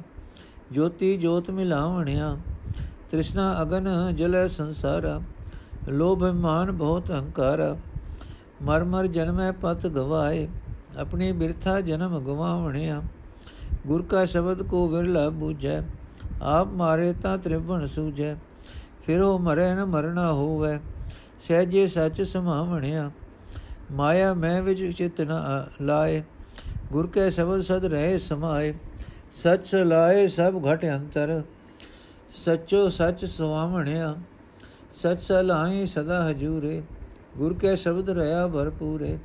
ਜੋਤੀ 0.71 1.15
ਜੋਤ 1.17 1.49
ਮਿਲਾਵਣਿਆ, 1.51 2.37
ਤ੍ਰਿਸ਼ਨਾ 3.11 3.61
ਅਗਨ 3.61 3.89
ਜਲੈ 4.15 4.47
ਸੰਸਾਰਾ, 4.47 5.21
ਲੋਭ 5.89 6.23
ਮਾਨ 6.23 6.71
ਬਹੁਤ 6.71 7.11
ਹੰਕਾਰਾ, 7.11 7.75
ਮਰ 8.61 8.83
ਮਰ 8.83 9.07
ਜਨਮੈ 9.07 9.51
ਪਤ 9.51 9.87
ਗਵਾਏ, 9.87 10.47
ਆਪਣੀ 10.97 11.31
ਬਿਰਥਾ 11.31 11.79
ਜਨਮ 11.81 12.19
ਗਵਾਵਣਿਆ 12.19 13.01
ਗੁਰ 13.87 14.01
ਕਾ 14.01 14.25
ਸ਼ਬਦ 14.25 14.63
ਕੋ 14.63 14.87
ਵਿਰਲਾ 14.87 15.29
ਬੂਝੈ, 15.29 15.81
ਆਪ 16.41 16.67
ਮਾਰੇ 16.67 17.13
ਤਾਂ 17.13 17.37
ਤ੍ਰਿਵਣ 17.37 17.87
ਸੂਝੈ, 17.87 18.35
ਫਿਰ 19.05 19.21
ਉਹ 19.21 19.39
ਮਰੇ 19.39 19.73
ਨ 19.73 19.85
ਮਰਨਾ 19.85 20.31
ਹੋਵੇ 20.31 20.77
ਸਹਿਜੇ 21.47 21.87
ਸੱਚ 21.87 22.21
ਸਮਾਵਣਿਆ। 22.21 23.11
ਮਾਇਆ 23.91 24.33
ਮੈਂ 24.33 24.61
ਵਿੱਚ 24.61 24.97
ਚਿਤ 24.97 25.21
ਨ 25.21 25.31
ਲਾਏ। 25.81 26.23
ਗੁਰ 26.91 27.07
ਕੇ 27.07 27.29
ਸ਼ਬਦ 27.29 27.61
ਸਦ 27.61 27.85
ਰਹੇ 27.85 28.17
ਸਮਾਏ। 28.17 28.73
ਸੱਚ 29.33 29.75
ਲਾਏ 29.75 30.27
ਸਭ 30.27 30.61
ਘਟ 30.67 30.85
ਅੰਤਰ। 30.85 31.41
ਸੱਚੋ 32.45 32.89
ਸੱਚ 32.89 33.25
ਸੁਆਵਣਿਆ 33.25 34.15
ਸਚ 34.95 35.21
ਸਲਾਈ 35.21 35.85
ਸਦਾ 35.85 36.29
ਹਜੂਰੇ। 36.29 36.81
ਗੁਰ 37.37 37.53
ਕੇ 37.53 37.75
ਸ਼ਬਦ 37.75 38.09
ਰਹਾ 38.09 38.47
ਭਰਪੂਰੇ 38.47 39.17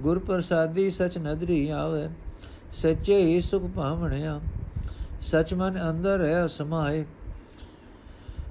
ਗੁਰ 0.00 0.18
ਪ੍ਰਸਾਦੀ 0.18 0.90
ਸਚ 0.90 1.18
ਨਦਰੀ 1.18 1.68
ਆਵੇ। 1.68 2.08
ਸੱਚੇ 2.72 3.18
ਹੀ 3.18 3.40
ਸੁਖ 3.40 3.62
ਭਾਵਣਿਆ। 3.62 4.40
ਸਚ 5.20 5.54
ਮਨ 5.54 5.90
ਅੰਦਰ 5.90 6.24
ਹੈ 6.24 6.46
ਸਮਾਏ। 6.46 7.04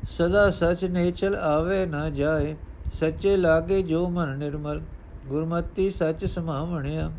ਸਦਾ 0.09 0.51
ਸਚ 0.51 0.85
ਨੇਚਲ 0.85 1.35
ਆਵੇ 1.35 1.85
ਨਾ 1.85 2.09
ਜਾਏ। 2.09 2.55
ਸੱਚੇ 2.93 3.37
ਲਾਗੇ 3.37 3.81
ਜੋ 3.81 4.09
ਮਨ 4.09 4.37
ਨਿਰਮਲ, 4.37 4.81
ਗੁਰਮਤੀ 5.27 5.89
ਸਚ 5.89 6.25
ਸਮਾਵਣਿਆ, 6.25 7.11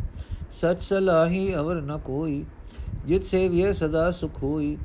ਸਚ 0.53 0.83
ਸਲਾਹੀ 0.83 1.55
ਅਵਰ 1.55 1.81
ਨ 1.81 1.99
ਕੋਈ, 1.99 2.45
ਜਿਤ 3.07 3.25
ਸੇਵਿਏ 3.25 3.73
ਸਦਾ 3.73 4.11
ਸੁਖ 4.11 4.43
ਹੋਈ, 4.43 4.77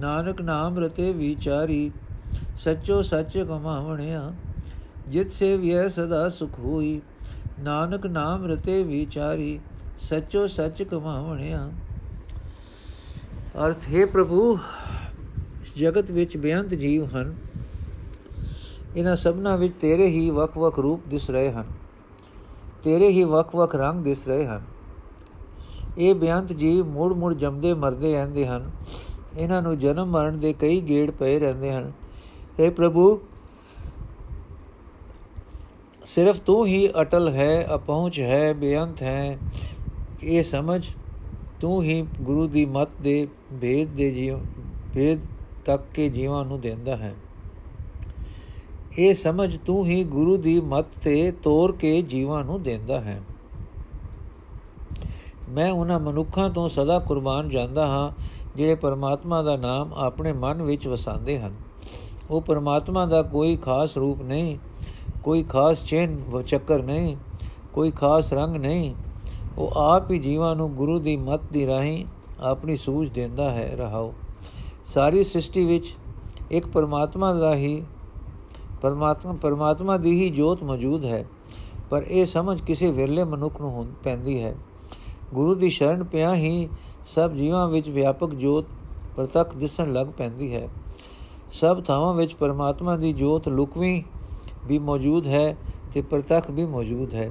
ਨਾਨਕ 0.00 0.40
ਨਾਮ 0.40 0.78
ਰਤੇ 0.78 1.12
ਵਿਚਾਰੀ, 1.12 1.90
ਸੱਚੋ 2.60 3.02
ਸੱਚ 3.02 3.38
ਕਮਾਵਣਿਆ, 3.38 4.32
ਜਿਤ 5.08 5.30
ਸੇਵਿਏ 5.30 5.88
ਸਦਾ 5.88 6.28
ਸੁਖ 6.28 6.58
ਹੋਈ, 6.58 7.00
ਨਾਨਕ 7.60 8.06
ਨਾਮ 8.06 8.46
ਰਤੇ 8.46 8.82
ਵਿਚਾਰੀ, 8.82 9.60
ਸੱਚੋ 10.00 10.46
ਸੱਚ 10.46 10.82
ਕਮਾਵਣਿਆ। 10.82 11.70
ਅਰਥ, 13.66 13.88
ਹੈ 13.94 14.06
ਪ੍ਰਭੂ 14.06 14.58
ਜਗਤ 15.76 16.10
ਵਿੱਚ 16.10 16.36
ਬੇਅੰਤ 16.36 16.74
ਜੀਵ 16.74 17.16
ਹਨ। 17.16 17.34
ਇਹਨਾਂ 18.96 19.16
ਸਭਨਾ 19.16 19.56
ਵਿੱਚ 19.56 19.74
ਤੇਰੇ 19.80 20.06
ਹੀ 20.06 20.30
ਵੱਖ-ਵੱਖ 20.30 20.78
ਰੂਪ 20.78 21.00
ਦਿਸ 21.08 21.30
ਰਹੇ 21.30 21.52
ਹਨ। 21.52 21.64
ਤੇਰੇ 22.82 23.08
ਹੀ 23.08 23.24
ਵੱਖ-ਵੱਖ 23.24 23.76
ਰੰਗ 23.76 24.04
ਦਿਸ 24.04 24.28
ਰਹੇ 24.28 24.46
ਹਨ। 24.46 24.62
ਇਹ 25.98 26.14
ਬੇਅੰਤ 26.14 26.52
ਜੀਵ 26.52 26.86
ਮੂੜ-ਮੂੜ 26.86 27.34
ਜੰਮਦੇ, 27.34 27.74
ਮਰਦੇ 27.74 28.12
ਰਹਿੰਦੇ 28.12 28.46
ਹਨ। 28.46 28.70
ਇਹਨਾਂ 29.38 29.62
ਨੂੰ 29.62 29.78
ਜਨਮ 29.78 30.06
ਮਰਨ 30.06 30.40
ਦੇ 30.40 30.52
ਕਈ 30.52 30.80
ਗੇੜ 30.80 31.10
ਪਏ 31.10 31.38
ਰਹਿੰਦੇ 31.38 31.72
ਹਨ। 31.72 31.92
اے 32.64 32.72
ਪ੍ਰਭੂ, 32.72 33.20
ਸਿਰਫ 36.04 36.40
ਤੂੰ 36.40 36.66
ਹੀ 36.66 36.88
ਅਟਲ 37.00 37.28
ਹੈ, 37.28 37.68
ਅਪਹੁੰਚ 37.74 38.20
ਹੈ, 38.20 38.54
ਬੇਅੰਤ 38.54 39.02
ਹੈ। 39.02 39.38
ਇਹ 40.22 40.42
ਸਮਝ 40.42 40.86
ਤੂੰ 41.60 41.82
ਹੀ 41.82 42.06
ਗੁਰੂ 42.20 42.48
ਦੀ 42.48 42.66
ਮਤ 42.66 42.88
ਦੇ 43.02 43.28
ਭੇਦ 43.60 43.88
ਦੇ 43.88 44.10
ਜੀਵ, 44.10 44.38
ਭੇਦ 44.94 45.20
ਤੱਕ 45.64 45.82
ਕੇ 45.94 46.08
ਜੀਵਾਂ 46.08 46.44
ਨੂੰ 46.44 46.60
ਦਿੰਦਾ 46.60 46.96
ਹੈ। 46.96 47.14
ਇਹ 48.98 49.14
ਸਮਝ 49.14 49.56
ਤੂੰ 49.56 49.86
ਹੀ 49.86 50.04
ਗੁਰੂ 50.04 50.36
ਦੀ 50.36 50.60
ਮਤ 50.60 50.86
ਤੇ 51.02 51.30
ਤੋਰ 51.30 51.72
ਕੇ 51.72 52.02
ਜੀਵਾਂ 52.02 52.44
ਨੂੰ 52.44 52.62
ਦਿੰਦਾ 52.62 53.00
ਹੈ। 53.00 53.22
ਮੈਂ 55.48 55.72
ਉਹਨਾਂ 55.72 56.00
ਮਨੁੱਖਾਂ 56.00 56.50
ਤੋਂ 56.50 56.68
ਸਦਾ 56.68 56.98
ਕੁਰਬਾਨ 56.98 57.48
ਜਾਂਦਾ 57.48 57.86
ਹਾਂ, 57.86 58.10
ਜਿਹੜੇ 58.56 58.74
ਪਰਮਾਤਮਾ 58.74 59.42
ਦਾ 59.42 59.56
ਨਾਮ 59.56 59.94
ਆਪਣੇ 59.94 60.32
ਮਨ 60.32 60.62
ਵਿੱਚ 60.62 60.88
ਵਸਾਉਂਦੇ 60.88 61.40
ਹਨ। 61.40 61.54
ਉਹ 62.30 62.40
ਪਰਮਾਤਮਾ 62.40 63.06
ਦਾ 63.06 63.22
ਕੋਈ 63.22 63.56
ਖਾਸ 63.56 63.96
ਰੂਪ 63.96 64.22
ਨਹੀਂ, 64.22 64.58
ਕੋਈ 65.24 65.42
ਖਾਸ 65.42 65.84
ਚਿੰਨ 65.84 66.42
ਚੱਕਰ 66.42 66.82
ਨਹੀਂ, 66.82 67.16
ਕੋਈ 67.72 67.90
ਖਾਸ 67.90 68.32
ਰੰਗ 68.32 68.56
ਨਹੀਂ। 68.56 68.94
ਉਹ 69.58 69.70
ਆਪ 69.76 70.10
ਹੀ 70.10 70.18
ਜੀਵਾਂ 70.18 70.56
ਨੂੰ 70.56 70.74
ਗੁਰੂ 70.74 70.98
ਦੀ 70.98 71.16
ਮਤ 71.16 71.40
ਦੀ 71.52 71.66
ਰਾਹੀਂ 71.66 72.06
ਆਪਣੀ 72.40 72.76
ਸੂਝ 72.76 73.08
ਦਿੰਦਾ 73.08 73.50
ਹੈ। 73.50 73.76
ਰਹਾਓ। 73.76 74.14
ਸਾਰੀ 74.84 75.24
ਸ੍ਰਿਸ਼ਟੀ 75.24 75.64
ਵਿੱਚ 75.64 75.94
ਇੱਕ 76.50 76.66
ਪਰਮਾਤਮਾ 76.66 77.34
ਦਾ 77.34 77.54
ਹੀ 77.54 77.82
ਪਰਮਾਤਮਾ 78.82 79.32
ਪਰਮਾਤਮਾ 79.32 79.96
ਦੀ 79.96 80.10
ਹੀ 80.12 80.28
ਜੋਤ 80.30 80.62
ਮੌਜੂਦ 80.62 81.04
ਹੈ, 81.04 81.24
ਪਰ 81.90 82.02
ਇਹ 82.02 82.26
ਸਮਝ 82.26 82.60
ਕਿਸੇ 82.60 82.90
ਵਿਰਲੇ 82.90 83.24
ਮਨੁੱਖ 83.24 83.60
ਨੂੰ 83.60 83.70
ਹੁੰਦ 83.70 83.92
ਪੈਂਦੀ 84.04 84.40
ਹੈ। 84.42 84.54
ਗੁਰੂ 85.34 85.54
ਦੀ 85.54 85.70
ਸ਼ਰਨ 85.70 86.04
ਪਿਆ 86.04 86.34
ਹੀ 86.34 86.68
ਸਭ 87.06 87.32
ਜੀਵਾਂ 87.32 87.68
ਵਿੱਚ 87.68 87.88
ਵਿਆਪਕ 87.88 88.34
ਜੋਤ 88.34 88.66
ਪ੍ਰਤੱਖ 89.16 89.54
ਦਿਸਣ 89.56 89.92
ਲੱਗ 89.92 90.06
ਪੈਂਦੀ 90.06 90.54
ਹੈ। 90.54 90.68
ਸਭ 91.52 91.82
ਥਾਵਾਂ 91.84 92.14
ਵਿੱਚ 92.14 92.34
ਪਰਮਾਤਮਾ 92.34 92.96
ਦੀ 92.96 93.12
ਜੋਤ 93.12 93.48
ਲੁਕਵੀਂ 93.48 94.02
ਵੀ 94.66 94.78
ਮੌਜੂਦ 94.78 95.26
ਹੈ 95.26 95.56
ਤੇ 95.94 96.02
ਪ੍ਰਤੱਖ 96.02 96.50
ਵੀ 96.50 96.64
ਮੌਜੂਦ 96.64 97.14
ਹੈ। 97.14 97.30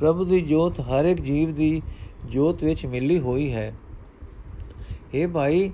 ਪ੍ਰਭੂ 0.00 0.24
ਦੀ 0.24 0.40
ਜੋਤ 0.40 0.80
ਹਰ 0.80 1.04
ਇੱਕ 1.04 1.20
ਜੀਵ 1.20 1.54
ਦੀ 1.54 1.82
ਜੋਤ 2.24 2.62
ਵਿੱਚ 2.64 2.86
ਮਿਲੀ 2.86 3.18
ਹੋਈ 3.18 3.52
ਹੈ। 3.52 3.74
ਇਹ 5.14 5.28
ਭਾਈ, 5.28 5.70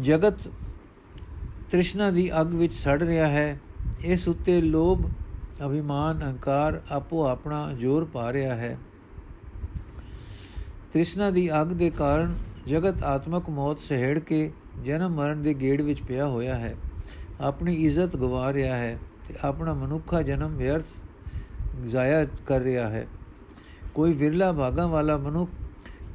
ਜਗਤ 0.00 0.48
ਤ੍ਰਿਸ਼ਨਾ 1.70 2.10
ਦੀ 2.10 2.30
ਅੱਗ 2.40 2.54
ਵਿੱਚ 2.54 2.74
ਸੜ 2.74 3.02
ਰਿਹਾ 3.02 3.26
ਹੈ 3.26 3.60
ਇਸ 4.00 4.28
ਉੱਤੇ 4.28 4.60
ਲੋਭ, 4.60 5.06
ਅਭਿਮਾਨ, 5.66 6.20
ਅਹੰਕਾਰ 6.20 6.80
ਆਪੋ 6.90 7.26
ਆਪਣਾ 7.26 7.72
ਜ਼ੋਰ 7.72 8.04
ਪਾ 8.04 8.32
ਰਿਹਾ 8.32 8.54
ਹੈ। 8.54 8.78
ਤ੍ਰਿਸ਼ਨਾ 10.92 11.30
ਦੀ 11.30 11.60
ਅੱਗ 11.60 11.66
ਦੇ 11.66 11.90
ਕਾਰਨ 11.90 12.34
ਜਗਤ 12.66 13.02
ਆਤਮਕ 13.02 13.50
ਮੌਤ 13.50 13.78
ਸਹਿੜ 13.78 14.18
ਕੇ 14.18 14.52
ਜਨਮ 14.84 15.14
ਮਰਨ 15.14 15.42
ਦੇ 15.42 15.54
ਗੇੜ 15.54 15.82
ਵਿੱਚ 15.82 16.02
ਪਿਆ 16.02 16.26
ਹੋਇਆ 16.26 16.54
ਹੈ। 16.54 16.76
ਆਪਣੀ 17.40 17.74
ਇੱਜ਼ਤ 17.74 18.16
ਗਵਾ 18.16 18.52
ਰਿਹਾ 18.52 18.76
ਹੈ 18.76 18.98
ਤੇ 19.28 19.34
ਆਪਣਾ 19.42 19.74
ਮਨੁੱਖਾ 19.74 20.22
ਜਨਮ 20.22 20.56
ਵਿਅਰਥ 20.56 20.84
ਜ਼ਾਇਆ 21.84 22.26
ਕਰ 22.46 22.60
ਰਿਹਾ 22.60 22.88
ਹੈ। 22.90 23.06
ਕੋਈ 23.94 24.12
ਵਿਰਲਾ 24.12 24.52
ਭਾਗਾ 24.52 24.86
ਵਾਲਾ 24.86 25.16
ਮਨੁੱਖ 25.16 25.50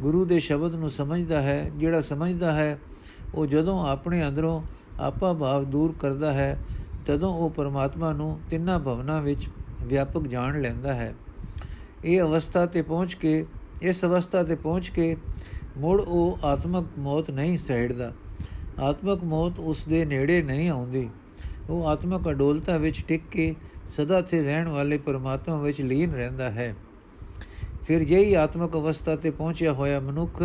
ਗੁਰੂ 0.02 0.26
ਦੇ 0.26 0.40
ਸ਼ਬਦ 0.40 0.76
ਨੂੰ 0.76 0.90
ਸਮਝਦਾ 0.90 1.42
ਹੈ, 1.42 1.72
ਜਿਹੜਾ 1.78 2.02
ਸਮਝਦਾ 2.02 2.52
ਹੈ, 2.52 2.80
ਉਹ 3.36 3.46
ਜਦੋਂ 3.46 3.88
ਆਪਣੇ 3.88 4.28
ਅੰਦਰੋਂ 4.28 4.62
ਆਪਾ 5.00 5.34
ਭਾਵ 5.34 5.64
ਦੂਰ 5.64 5.96
ਕਰਦਾ 6.00 6.34
ਹੈ 6.34 6.60
ਤਦੋਂ 7.10 7.34
ਉਹ 7.34 7.50
ਪਰਮਾਤਮਾ 7.50 8.14
ਨੂੰ 8.14 8.40
ਤਿੰਨਾਂ 8.50 8.80
ਭਵਨਾਂ 8.80 9.22
ਵਿੱਚ 9.22 9.48
ਵਿਆਪਕ 9.84 10.28
ਜਾਣ 10.28 10.62
ਲੈਂਦਾ 10.62 10.94
ਹੈ। 10.94 11.14
ਇਹ 12.06 12.22
ਅਵਸਥਾ 12.22 12.66
ਤੇ 12.66 12.82
ਪਹੁੰਚ 12.82 13.14
ਕੇ, 13.14 13.46
ਇਸ 13.82 14.06
ਅਵਸਥਾ 14.06 14.44
ਤੇ 14.44 14.56
ਪਹੁੰਚ 14.56 14.90
ਕੇ 14.90 15.18
ਮੁੜ 15.78 16.02
ਉਹ 16.02 16.40
ਆਤਮਕ 16.44 16.86
ਮੌਤ 16.98 17.32
ਨਹੀਂ 17.32 17.58
ਸਹਿੜਦਾ। 17.58 18.14
ਆਤਮਕ 18.80 19.24
ਮੌਤ 19.24 19.60
ਉਸ 19.60 19.86
ਦੇ 19.88 20.06
ਨੇੜੇ 20.06 20.42
ਨਹੀਂ 20.44 20.70
ਆਉਂਦੀ। 20.70 21.10
ਉਹ 21.70 21.88
ਆਤਮਕ 21.88 22.30
ਅਡੋਲਤਾ 22.30 22.78
ਵਿੱਚ 22.78 23.04
ਟਿਕ 23.08 23.22
ਕੇ 23.32 23.56
ਸਦਾ 23.88 24.22
ਤੇ 24.22 24.44
ਰਹਿਣ 24.44 24.68
ਵਾਲੇ 24.68 24.98
ਪਰਮਾਤਮਾ 24.98 25.58
ਵਿੱਚ 25.58 25.82
ਲੀਨ 25.82 26.14
ਰਹਿੰਦਾ 26.14 26.52
ਹੈ। 26.52 26.76
ਫਿਰ 27.86 28.04
ਜਿਹੀ 28.04 28.34
ਆਤਮਕ 28.34 28.76
ਅਵਸਥਾ 28.76 29.16
ਤੇ 29.16 29.32
ਪਹੁੰਚਿਆ 29.32 29.74
ਹੋਇਆ 29.74 30.00
ਮਨੁੱਖ, 30.00 30.44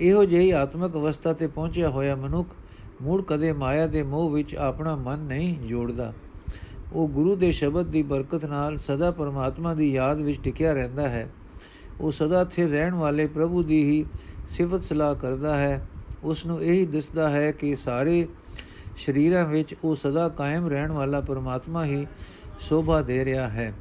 ਇਹੋ 0.00 0.24
ਜਿਹੀ 0.24 0.50
ਆਤਮਕ 0.50 0.94
ਅਵਸਥਾ 0.94 1.32
ਤੇ 1.32 1.46
ਪਹੁੰਚਿਆ 1.46 1.88
ਹੋਇਆ 1.88 2.16
ਮਨੁੱਖ 2.16 2.48
ਮੂੜ 3.02 3.22
ਕਦੇ 3.22 3.52
ਮਾਇਆ 3.52 3.86
ਦੇ 3.86 4.02
ਮੋਹ 4.02 4.30
ਵਿੱਚ 4.30 4.54
ਆਪਣਾ 4.54 4.96
ਮਨ 4.96 5.18
ਨਹੀਂ 5.18 5.68
ਜੋੜਦਾ। 5.68 6.12
ਉਹ 6.92 7.08
ਗੁਰੂ 7.08 7.36
ਦੇ 7.36 7.50
ਸ਼ਬਦ 7.50 7.86
ਦੀ 7.86 8.02
ਬਰਕਤ 8.02 8.44
ਨਾਲ 8.44 8.76
ਸਦਾ 8.76 9.10
ਪਰਮਾਤਮਾ 9.10 9.74
ਦੀ 9.74 9.92
ਯਾਦ 9.94 10.20
ਵਿੱਚ 10.20 10.40
ਟਿਕਿਆ 10.42 10.72
ਰਹਿੰਦਾ 10.72 11.08
ਹੈ। 11.08 11.30
ਉਹ 12.00 12.12
ਸਦਾ 12.12 12.44
ਸਥਿਰ 12.44 12.68
ਰਹਿਣ 12.68 12.94
ਵਾਲੇ 12.94 13.26
ਪ੍ਰਭੂ 13.26 13.62
ਦੀ 13.62 13.84
ਹੀ 13.84 14.04
ਸਿਫਤ 14.48 14.82
ਸਲਾਹ 14.82 15.14
ਕਰਦਾ 15.14 15.56
ਹੈ। 15.56 15.88
ਉਸ 16.24 16.46
ਨੂੰ 16.46 16.62
ਇਹੀ 16.62 16.86
ਦਿਸਦਾ 16.86 17.28
ਹੈ 17.28 17.52
ਕਿ 17.52 17.76
ਸਾਰੇ 17.76 18.28
ਸ਼ਰੀਰਾਂ 18.96 19.46
ਵਿੱਚ 19.46 19.74
ਉਹ 19.84 19.96
ਸਦਾ 19.96 20.28
ਕਾਇਮ 20.28 20.66
ਰਹਿਣ 20.66 20.92
ਵਾਲਾ 20.92 21.20
ਪਰਮਾਤਮਾ 21.20 21.84
ਹੀ 21.84 22.06
ਸ਼ੋਭਾ 22.60 23.02
ਦੇ 23.02 23.24
ਰਿਹਾ 23.24 23.48
ਹੈ। 23.48 23.72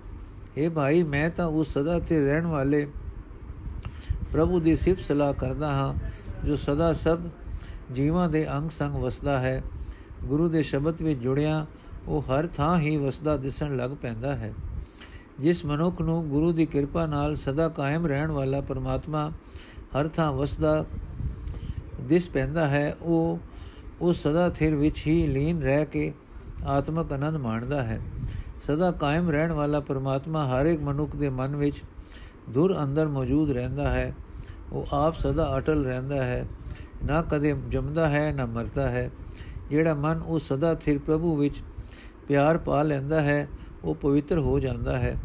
ਇਹ 0.57 0.69
ਭਾਈ, 0.69 1.03
ਮੈਂ 1.03 1.29
ਤਾਂ 1.29 1.45
ਉਸ 1.45 1.73
ਸਦਾ 1.73 1.99
ਤੇ 1.99 2.19
ਰਹਿਣ 2.19 2.45
ਵਾਲੇ 2.45 2.87
ਪ੍ਰਭੂ 4.31 4.59
ਦੀ 4.59 4.75
ਸਿਫਤ 4.75 5.03
ਸਲਾਹ 5.03 5.33
ਕਰਦਾ 5.33 5.71
ਹਾਂ, 5.71 5.93
ਜੋ 6.47 6.55
ਸਦਾ 6.55 6.93
ਸਭ 6.93 7.19
ਜੀਵਾਂ 7.91 8.29
ਦੇ 8.29 8.51
ਅੰਗ 8.53 8.69
ਸੰਗ 8.69 8.95
ਵਸਦਾ 8.95 9.37
ਹੈ, 9.37 9.61
ਗੁਰੂ 10.23 10.49
ਦੇ 10.49 10.61
ਸ਼ਬਦ 10.61 11.01
ਵਿੱਚ 11.01 11.19
ਜੁੜਿਆ, 11.19 11.65
ਉਹ 12.07 12.21
ਹਰ 12.21 12.47
ਥਾਂ 12.47 12.79
ਹੀ 12.79 12.97
ਵਸਦਾ 12.97 13.37
ਦਿਸਣ 13.37 13.75
ਲੱਗ 13.75 13.91
ਪੈਂਦਾ 13.91 14.35
ਹੈ। 14.35 14.53
ਜਿਸ 15.39 15.65
ਮਨੁੱਖ 15.65 16.01
ਨੂੰ 16.01 16.27
ਗੁਰੂ 16.29 16.51
ਦੀ 16.51 16.65
ਕਿਰਪਾ 16.65 17.05
ਨਾਲ 17.05 17.35
ਸਦਾ 17.35 17.69
ਕਾਇਮ 17.69 18.05
ਰਹਿਣ 18.07 18.31
ਵਾਲਾ 18.31 18.61
ਪਰਮਾਤਮਾ 18.61 19.31
ਹਰ 19.95 20.07
ਥਾਂ 20.07 20.31
ਵਸਦਾ 20.33 20.85
ਦਿਸ 22.01 22.29
ਪੈਂਦਾ 22.29 22.67
ਹੈ, 22.67 22.95
ਉਹ 23.01 23.39
ਉਹ 24.01 24.13
ਸਦਾ 24.13 24.49
ਥਿਰ 24.49 24.75
ਵਿੱਚ 24.75 25.07
ਹੀ 25.07 25.27
ਲੀਨ 25.27 25.61
ਰਹਿ 25.61 25.85
ਕੇ 25.85 26.13
ਆਤਮਕ 26.65 27.11
ਆਨੰਦ 27.13 27.37
ਮਾਣਦਾ 27.37 27.83
ਹੈ। 27.83 27.99
ਸਦਾ 28.61 28.91
ਕਾਇਮ 28.91 29.29
ਰਹਿਣ 29.29 29.51
ਵਾਲਾ 29.51 29.79
ਪਰਮਾਤਮਾ 29.79 30.47
ਹਰ 30.47 30.65
ਇੱਕ 30.65 30.81
ਮਨੁੱਖ 30.81 31.15
ਦੇ 31.15 31.29
ਮਨ 31.29 31.55
ਵਿੱਚ 31.55 31.81
ਦੁਰ 32.49 32.83
ਅੰਦਰ 32.83 33.07
ਮੌਜੂਦ 33.07 33.51
ਰਹਿੰਦਾ 33.51 33.89
ਹੈ, 33.89 34.13
ਉਹ 34.71 34.85
ਆਪ 34.91 35.19
ਸਦਾ 35.19 35.57
ਅਟਲ 35.57 35.85
ਰਹਿੰਦਾ 35.85 36.25
ਹੈ। 36.25 36.45
ਨਾ 37.05 37.21
ਕਦੇ 37.21 37.55
ਜੰਮਦਾ 37.69 38.09
ਹੈ, 38.09 38.33
ਨਾ 38.33 38.45
ਮਰਦਾ 38.45 38.89
ਹੈ। 38.89 39.11
ਜਿਹੜਾ 39.69 39.93
ਮਨ 39.93 40.21
ਉਹ 40.25 40.39
ਸਦਾ 40.39 40.75
ਥਿਰ 40.75 40.97
ਪ੍ਰਭੂ 40.97 41.35
ਵਿੱਚ 41.35 41.55
ਪਿਆਰ 42.27 42.57
ਪਾ 42.57 42.83
ਲੈਂਦਾ 42.83 43.21
ਹੈ, 43.21 43.47
ਉਹ 43.83 43.95
ਪਵਿੱਤਰ 43.95 44.37
ਹੋ 44.37 44.59
ਜਾਂਦਾ 44.59 44.97
ਹੈ। 44.97 45.17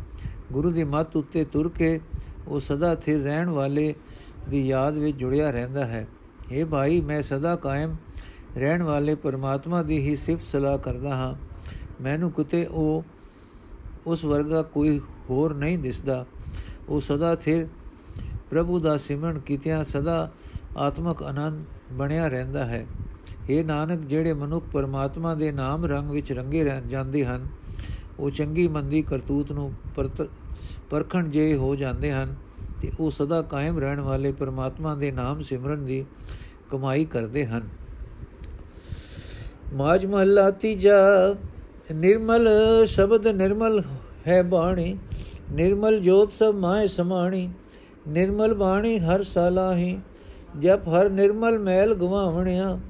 ਗੁਰੂ 0.53 0.71
ਦੀ 0.71 0.85
ਮੱਤ 0.85 1.17
ਉੱਤੇ 1.17 1.45
ਤੁਰ 1.45 1.69
ਕੇ 1.69 2.01
ਉਹ 2.49 2.61
ਸਦਾ 2.61 2.95
ਥਿਰ 2.95 3.21
ਰਹਿਣ 3.23 3.49
ਵਾਲੇ 3.49 3.95
ਦੀ 4.49 4.69
ਯਾਦ 4.69 4.99
ਵਿੱਚ 4.99 5.17
ਜੁੜਿਆ 5.17 5.51
ਰਹਿੰਦਾ 5.51 5.85
ਹੈ। 5.85 6.07
ਇਹ 6.53 6.65
ਭਾਈ, 6.65 7.01
ਮੈਂ 7.01 7.23
ਸਦਾ 7.23 7.57
ਕਾਇਮ 7.57 7.97
ਰਹਿਣ 8.57 8.83
ਵਾਲੇ 8.83 9.15
ਪਰਮਾਤਮਾ 9.15 9.83
ਦੀ 9.83 9.99
ਹੀ 9.99 10.17
ਸਿਫਤ 10.17 10.47
ਸਲਾਹ 10.47 10.79
ਕਰਦਾ 10.79 11.17
ਹਾਂ। 11.17 11.35
ਮੈਨੂੰ 12.03 12.33
ਕਿਤੇ 12.33 12.65
ਉਹ, 12.65 13.05
ਉਸ 14.07 14.25
ਵਰਗਾ 14.25 14.63
ਕੋਈ 14.63 15.01
ਹੋਰ 15.31 15.55
ਨਹੀਂ 15.55 15.79
ਦਿਸਦਾ। 15.79 16.27
ਉਹ 16.89 17.01
ਸਦਾ 17.01 17.37
ਥਿਰ 17.37 17.67
ਪ੍ਰਭੂ 18.51 18.81
ਦਾ 18.81 18.99
ਸਿਮਰਨ 18.99 19.39
ਕੀਤਿਆਂ 19.39 19.85
ਸਦਾ 19.85 20.33
ਆਤਮਕ 20.77 21.23
ਆਨੰਦ 21.23 21.65
ਬਣਿਆ 21.93 22.27
ਰਹਿੰਦਾ 22.29 22.65
ਹੈ। 22.65 22.87
ਇਹ 23.51 23.65
ਨਾਨਕ, 23.65 24.01
ਜਿਹੜੇ 24.01 24.33
ਮਨੁੱਖ 24.33 24.67
ਪਰਮਾਤਮਾ 24.73 25.35
ਦੇ 25.35 25.51
ਨਾਮ 25.53 25.85
ਰੰਗ 25.85 26.11
ਵਿੱਚ 26.11 26.33
ਰੰਗੇ 26.33 26.65
ਰਹਿ 26.65 26.83
ਜਾਂਦੇ 26.89 27.25
ਹਨ, 27.25 27.47
ਉਹ 28.19 28.31
ਚੰਗੀ 28.31 28.69
ਮੰਦੀ 28.69 29.03
ਕਰਤੂਤ 29.03 29.53
ਨੂੰ 29.53 29.73
ਪਰਖਣ 30.91 31.29
ਜੇ 31.29 31.55
ਹੋ 31.57 31.75
ਜਾਂਦੇ 31.77 32.13
ਹਨ, 32.13 32.35
ਤੇ 32.83 32.91
ਉਹ 33.01 33.11
ਸਦਾ 33.11 33.43
ਕਾਇਮ 33.43 33.79
ਰਹਿਣ 33.79 34.01
ਵਾਲੇ 34.01 34.33
ਪਰਮਾਤਮਾ 34.33 34.95
ਦੇ 34.95 35.11
ਨਾਮ 35.11 35.43
ਸਿਮਰਨ 35.43 35.85
ਦੀ 35.85 36.05
ਕਮਾਈ 36.71 37.05
ਕਰਦੇ 37.05 37.47
ਹਨ। 37.47 37.69
ਮਾਜ 39.75 40.07
ਮਹਲਾ 40.07 40.51
ਤੀਜਾ, 40.51 40.95
ਨਿਰਮਲ 41.95 42.49
ਸ਼ਬਦ 42.87 43.27
ਨਿਰਮਲ 43.27 43.83
ਹੈ 44.27 44.43
ਬਾਣੀ, 44.43 44.97
ਨਿਰਮਲ 45.53 46.01
ਜੋਤ 46.01 46.33
ਸਭ 46.33 46.55
ਮਾਇ 46.55 46.89
ਸਮਾਣੀ, 46.89 47.49
ਨਿਰਮਲ 48.09 48.55
ਬਾਣੀ 48.55 48.99
ਹਰ 48.99 49.23
ਸਾਲਾਹੀ 49.23 49.99
ਜਪ 50.59 50.89
ਹਰ 50.89 51.11
ਨਿਰਮਲ 51.11 51.59
ਮੈਲ 51.59 51.95
ਗਵਾਵਣਿਆ। 51.95 52.81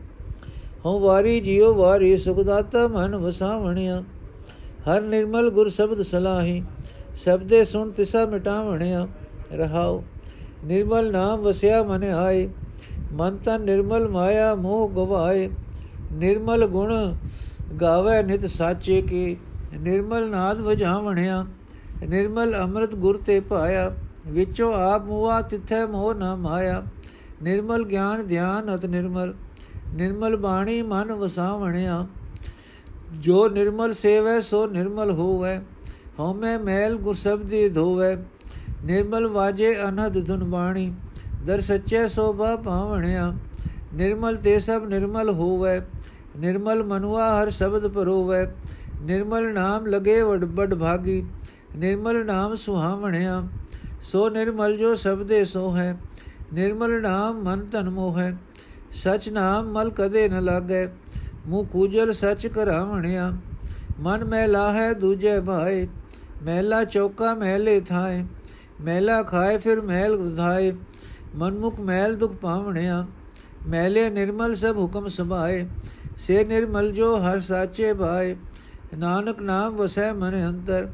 ਹਉ 0.86 1.00
ਵਾਰੀ 1.00 1.40
ਜਿਉ 1.40 1.74
ਵਾਰੀ 1.74 2.16
ਸੁਖਦਾਤਾ 2.16 2.86
ਮਨ 2.86 3.16
ਵਸਾਵਣਿਆ। 3.16 4.04
ਹਰ 4.64 5.00
ਨਿਰਮਲ 5.00 5.50
ਗੁਰ 5.50 5.68
ਸ਼ਬਦ 5.68 6.02
ਸਲਾਹੀ, 6.02 6.62
ਸਬਦੇ 7.14 7.64
ਸੁਣ 7.64 7.90
ਤਿਸਾ 7.90 8.26
ਮਿਟਾਵਣਿਆ। 8.26 9.08
ਰਹਾਉ, 9.52 10.02
ਨਿਰਮਲ 10.64 11.12
ਨਾਮ 11.12 11.40
ਵਸਿਆ 11.40 11.82
ਮਨ 11.82 12.04
ਆਏ। 12.04 12.48
ਮਨ 13.12 13.36
ਤਨ 13.36 13.62
ਨਿਰਮਲ 13.62 14.08
ਮਾਇਆ 14.08 14.54
ਮੋਹ 14.54 14.88
ਗਵਾਏ। 14.88 15.50
ਨਿਰਮਲ 16.12 16.66
ਗੁਣ 16.66 17.14
ਗਾਵੇ 17.80 18.22
ਨਿਤ 18.22 18.46
ਸਾਚੇ 18.46 19.02
ਕੀ। 19.02 19.36
ਨਿਰਮਲ 19.80 20.30
ਨਾਦ 20.30 20.60
ਵਜਾਵਣਿਆ। 20.60 21.46
ਨਿਰਮਲ 22.08 22.56
ਅੰਮ੍ਰਿਤ 22.58 22.94
ਗੁਰ 22.94 23.16
ਤੇ 23.16 23.40
ਪਾਇਆ। 23.40 23.92
ਵਿੱਚੋਂ 24.26 24.74
ਆਪ 24.74 25.04
ਮੂਆ 25.04 25.42
ਤਿੱਥੇ 25.42 25.86
ਮੋਹ 25.86 26.14
ਨਾ 26.14 26.36
ਮਾਇਆ। 26.36 26.82
ਨਿਰਮਲ 27.42 27.84
ਗਿਆਨ, 27.84 28.26
ਧਿਆਨ 28.26 28.74
ਅਤ 28.74 28.86
ਨਿਰਮਲ 28.86 29.34
ਨਿਰਮਲ 29.94 30.36
ਬਾਣੀ 30.36 30.82
ਮਨ 30.82 31.12
ਵਸਾਵਣਿਆ। 31.12 32.06
ਜੋ 33.12 33.48
ਨਿਰਮਲ 33.48 33.92
ਸੇਵੈ, 33.92 34.40
ਸੋ 34.40 34.66
ਨਿਰਮਲ 34.66 35.10
ਹੋਵੇ। 35.10 35.60
ਹਉਮੈ 36.20 36.58
ਮੈਲ 36.58 36.96
ਗੁਰ 36.96 37.14
ਸਬਦੀ 37.14 37.68
ਧੋਵੇ। 37.68 38.16
ਨਿਰਮਲ 38.84 39.26
ਵਾਜੇ 39.26 39.76
ਅਨਹਦ 39.88 40.26
ਧੁਨ 40.26 40.44
ਬਾਣੀ। 40.44 40.94
ਦਰ 41.46 41.60
ਸੱਚੇ 41.60 42.08
ਸੋਭਾ 42.08 42.56
ਪਾਵਣਿਆ 42.56 43.34
ਨਿਰਮਲ 43.94 44.36
ਤੇ 44.36 44.58
ਸਭ 44.60 44.82
ਨਿਰਮਲ 44.88 45.30
ਹੋਵੇ। 45.30 45.80
ਨਿਰਮਲ 46.38 46.82
ਮਨੁਆ 46.84 47.42
ਹਰ 47.42 47.50
ਸ਼ਬਦ 47.50 47.88
ਪਰੋਵੇ 47.88 48.46
ਨਿਰਮਲ 49.02 49.52
ਨਾਮ 49.52 49.86
ਲਗੇ 49.86 50.22
ਵਡ 50.22 50.44
ਬੜ 50.44 50.74
ਭਾਗੀ। 50.74 51.26
ਨਿਰਮਲ 51.76 52.26
ਨਾਮ 52.26 52.56
ਸੁਹਾਵਣਿਆ। 52.56 53.48
ਸੋ 54.02 54.28
ਨਿਰਮਲ 54.30 54.76
ਜੋ 54.76 54.94
ਸਬਦੇ 54.94 55.44
ਸੋ 55.44 55.76
ਹੈ। 55.76 55.98
ਨਿਰਮਲ 56.52 57.00
ਨਾਮ 57.02 57.42
ਮਨ 57.42 57.64
ਤਨ 57.66 57.88
ਮੋਹ 57.90 58.18
ਹੈ 58.18 58.36
ਸਚ 58.92 59.28
ਨਾਮ 59.28 59.70
ਮਲ 59.72 59.90
ਕਦੇ 59.90 60.28
ਨ 60.28 60.40
ਲਾਗੇ 60.40 60.86
ਮੂੰ 61.48 61.64
ਕੂਜਲ 61.66 62.12
ਸਚ 62.12 62.46
ਕਰਾਵਣਿਆ 62.46 63.32
ਮਨ 64.00 64.24
ਮੈਲਾ 64.24 64.72
ਹੈ 64.72 64.92
ਦੂਜੇ 64.92 65.38
ਭਾਏ 65.40 65.86
ਮਹਿਲਾ 66.42 66.82
ਚੌਕਾ 66.84 67.34
ਮਹਿਲੇ 67.34 67.80
ਥਾਏ 67.80 68.24
ਮਹਿਲਾ 68.80 69.22
ਖਾਏ 69.22 69.58
ਫਿਰ 69.58 69.80
ਮਹਿਲ 69.80 70.14
ਉਧਾਏ 70.16 70.72
ਮਨਮੁਖ 71.34 71.80
ਮਹਿਲ 71.80 72.16
ਦੁਖ 72.16 72.32
ਪਾਵਣਿਆ 72.32 73.04
ਮਹਿਲੇ 73.66 74.08
ਨਿਰਮਲ 74.10 74.54
ਸਭ 74.54 74.76
ਹੁਕਮ 74.76 75.08
ਸਭਾਏ 75.08 75.66
ਸੇ 76.18 76.44
ਨਿਰਮਲ 76.44 76.90
ਜੋ 76.92 77.16
ਹਰ 77.18 77.40
ਸਾਚੇ 77.40 77.92
ਭਾਏ 77.92 78.36
ਨਾਨਕ 78.98 79.40
ਨਾਮ 79.40 79.76
ਵਸੈ 79.76 80.12
ਮਨ 80.12 80.36
ਅੰਤਰ 80.48 80.88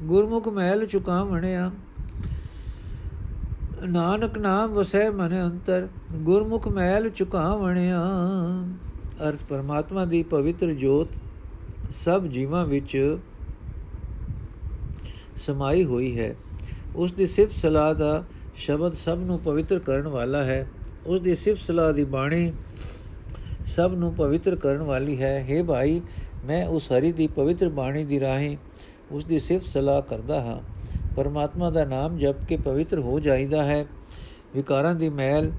ਗੁਰਮੁਖ 0.00 0.48
ਮਹਿਲ 0.48 0.86
ਚੁਕਾਵਣਿਆ 0.86 1.70
ਨਾਨਕ 3.84 4.38
ਨਾਮ 4.38 4.72
ਵਸੈ 4.72 5.10
ਮਨ 5.10 5.44
ਅੰਤਰ, 5.44 5.88
ਗੁਰਮੁਖ 6.12 6.68
ਮਹਿਲ 6.68 7.10
ਚੁਕਾਵਣਿਆ 7.10 8.00
ਅਰਥ 9.28 9.44
ਪਰਮਾਤਮਾ 9.48 10.04
ਦੀ 10.04 10.22
ਪਵਿੱਤਰ 10.22 10.72
ਜੋਤ 10.72 11.08
ਸਭ 11.90 12.26
ਜੀਵਾਂ 12.26 12.66
ਵਿੱਚ 12.66 13.16
ਸਮਾਈ 15.36 15.84
ਹੋਈ 15.84 16.18
ਹੈ। 16.18 16.36
ਉਸ 16.96 17.12
ਦੀ 17.12 17.26
ਸਿਫਤ 17.26 17.52
ਸਲਾਹ 17.52 17.94
ਦਾ 17.94 18.24
ਸ਼ਬਦ 18.56 18.94
ਸਭ 18.94 19.18
ਨੂੰ 19.20 19.38
ਪਵਿੱਤਰ 19.38 19.78
ਕਰਨ 19.78 20.08
ਵਾਲਾ 20.08 20.44
ਹੈ। 20.44 20.70
ਉਸ 21.06 21.20
ਦੀ 21.20 21.36
ਸਿਫਤ 21.36 21.62
ਸਲਾਹ 21.62 21.92
ਦੀ 21.92 22.04
ਬਾਣੀ 22.04 22.52
ਸਭ 23.66 23.92
ਨੂੰ 23.96 24.14
ਪਵਿੱਤਰ 24.14 24.56
ਕਰਨ 24.56 24.82
ਵਾਲੀ 24.82 25.22
ਹੈ। 25.22 25.46
हे 25.50 25.64
ਭਾਈ, 25.64 26.00
ਮੈਂ 26.44 26.66
ਉਸ 26.66 26.92
ਹਰੀ 26.92 27.12
ਦੀ 27.12 27.26
ਪਵਿੱਤਰ 27.26 27.68
ਬਾਣੀ 27.68 28.04
ਦੀ 28.04 28.20
ਰਾਹੀਂ 28.20 28.56
ਉਸ 29.10 29.24
ਦੀ 29.24 29.38
ਸਿਫਤ 29.38 29.66
ਸਲਾਹ 29.66 30.02
ਕਰਦਾ 30.02 30.40
ਹਾਂ। 30.40 30.75
ਪਰਮਾਤਮਾ 31.16 31.70
ਦਾ 31.70 31.84
ਨਾਮ 31.84 32.18
ਜਪ 32.18 32.44
ਕੇ 32.48 32.56
ਪਵਿੱਤਰ 32.56 32.98
ਹੋ 32.98 33.20
ਜਾਈਦਾ 33.20 33.62
ਹੈ। 33.62 33.86
ਵਿਕਾਰਾਂ 34.54 34.94
ਦੀ 34.94 35.08
ਮੈਲ 35.08 35.52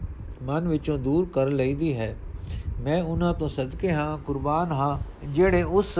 ਮਨ 0.44 0.68
ਵਿੱਚੋਂ 0.68 0.98
ਦੂਰ 0.98 1.28
ਕਰ 1.34 1.48
ਲਈਦੀ 1.48 1.98
ਹੈ। 1.98 2.16
ਮੈਂ 2.82 3.04
ਉਹਨਾਂ 3.04 3.34
ਤੋਂ 3.34 3.50
ਸਦਕੇ 3.50 3.94
ਹਾਂ, 3.94 4.18
ਕੁਰਬਾਨ 4.18 4.72
ਹਾਂ, 4.72 4.98
ਜਿਹੜੇ 5.28 5.64
ਉਸ 5.64 6.00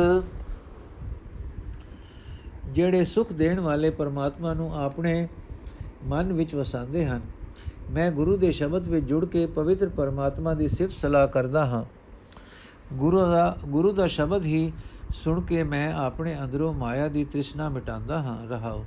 ਜਿਹੜੇ 2.66 3.06
ਸੁਖ 3.06 3.34
ਦੇਣ 3.34 3.60
ਵਾਲੇ 3.60 3.90
ਪਰਮਾਤਮਾ 3.90 4.54
ਨੂੰ 4.54 4.84
ਆਪਣੇ 4.84 5.28
ਮਨ 6.06 6.34
ਵਿੱਚ 6.34 6.56
ਵਸਾਉਂਦੇ 6.56 7.06
ਹਨ। 7.06 7.22
ਮੈਂ 7.92 8.12
ਗੁਰੂ 8.12 8.38
ਦੇ 8.38 8.52
ਸ਼ਬਦ 8.52 8.88
ਵਿੱਚ 8.88 9.06
ਜੁੜ 9.06 9.26
ਕੇ 9.26 9.46
ਪਵਿੱਤਰ 9.46 9.90
ਪਰਮਾਤਮਾ 9.90 10.54
ਦੀ 10.54 10.68
ਸਿਫਤ 10.68 10.98
ਸਲਾਹ 11.02 11.28
ਕਰਦਾ 11.28 11.66
ਹਾਂ। 11.66 11.84
ਗੁਰੂ 12.94 13.20
ਦਾ 13.20 13.58
ਗੁਰੂ 13.66 13.92
ਦਾ 13.92 14.08
ਸ਼ਬਦ 14.08 14.46
ਹੀ 14.46 14.72
ਸੁਣ 15.16 15.42
ਕੇ 15.42 15.64
ਮੈਂ 15.64 15.94
ਆਪਣੇ 15.94 16.36
ਅੰਦਰੋਂ 16.44 16.74
ਮਾਇਆ 16.74 17.08
ਦੀ 17.08 17.26
ਤ੍ਰਿਸ਼ਨਾ 17.26 17.70
ਮਿਟਾਉਂਦਾ 17.70 18.20
ਹਾਂ। 18.20 18.48
ਰਹਾਉ 18.48 18.84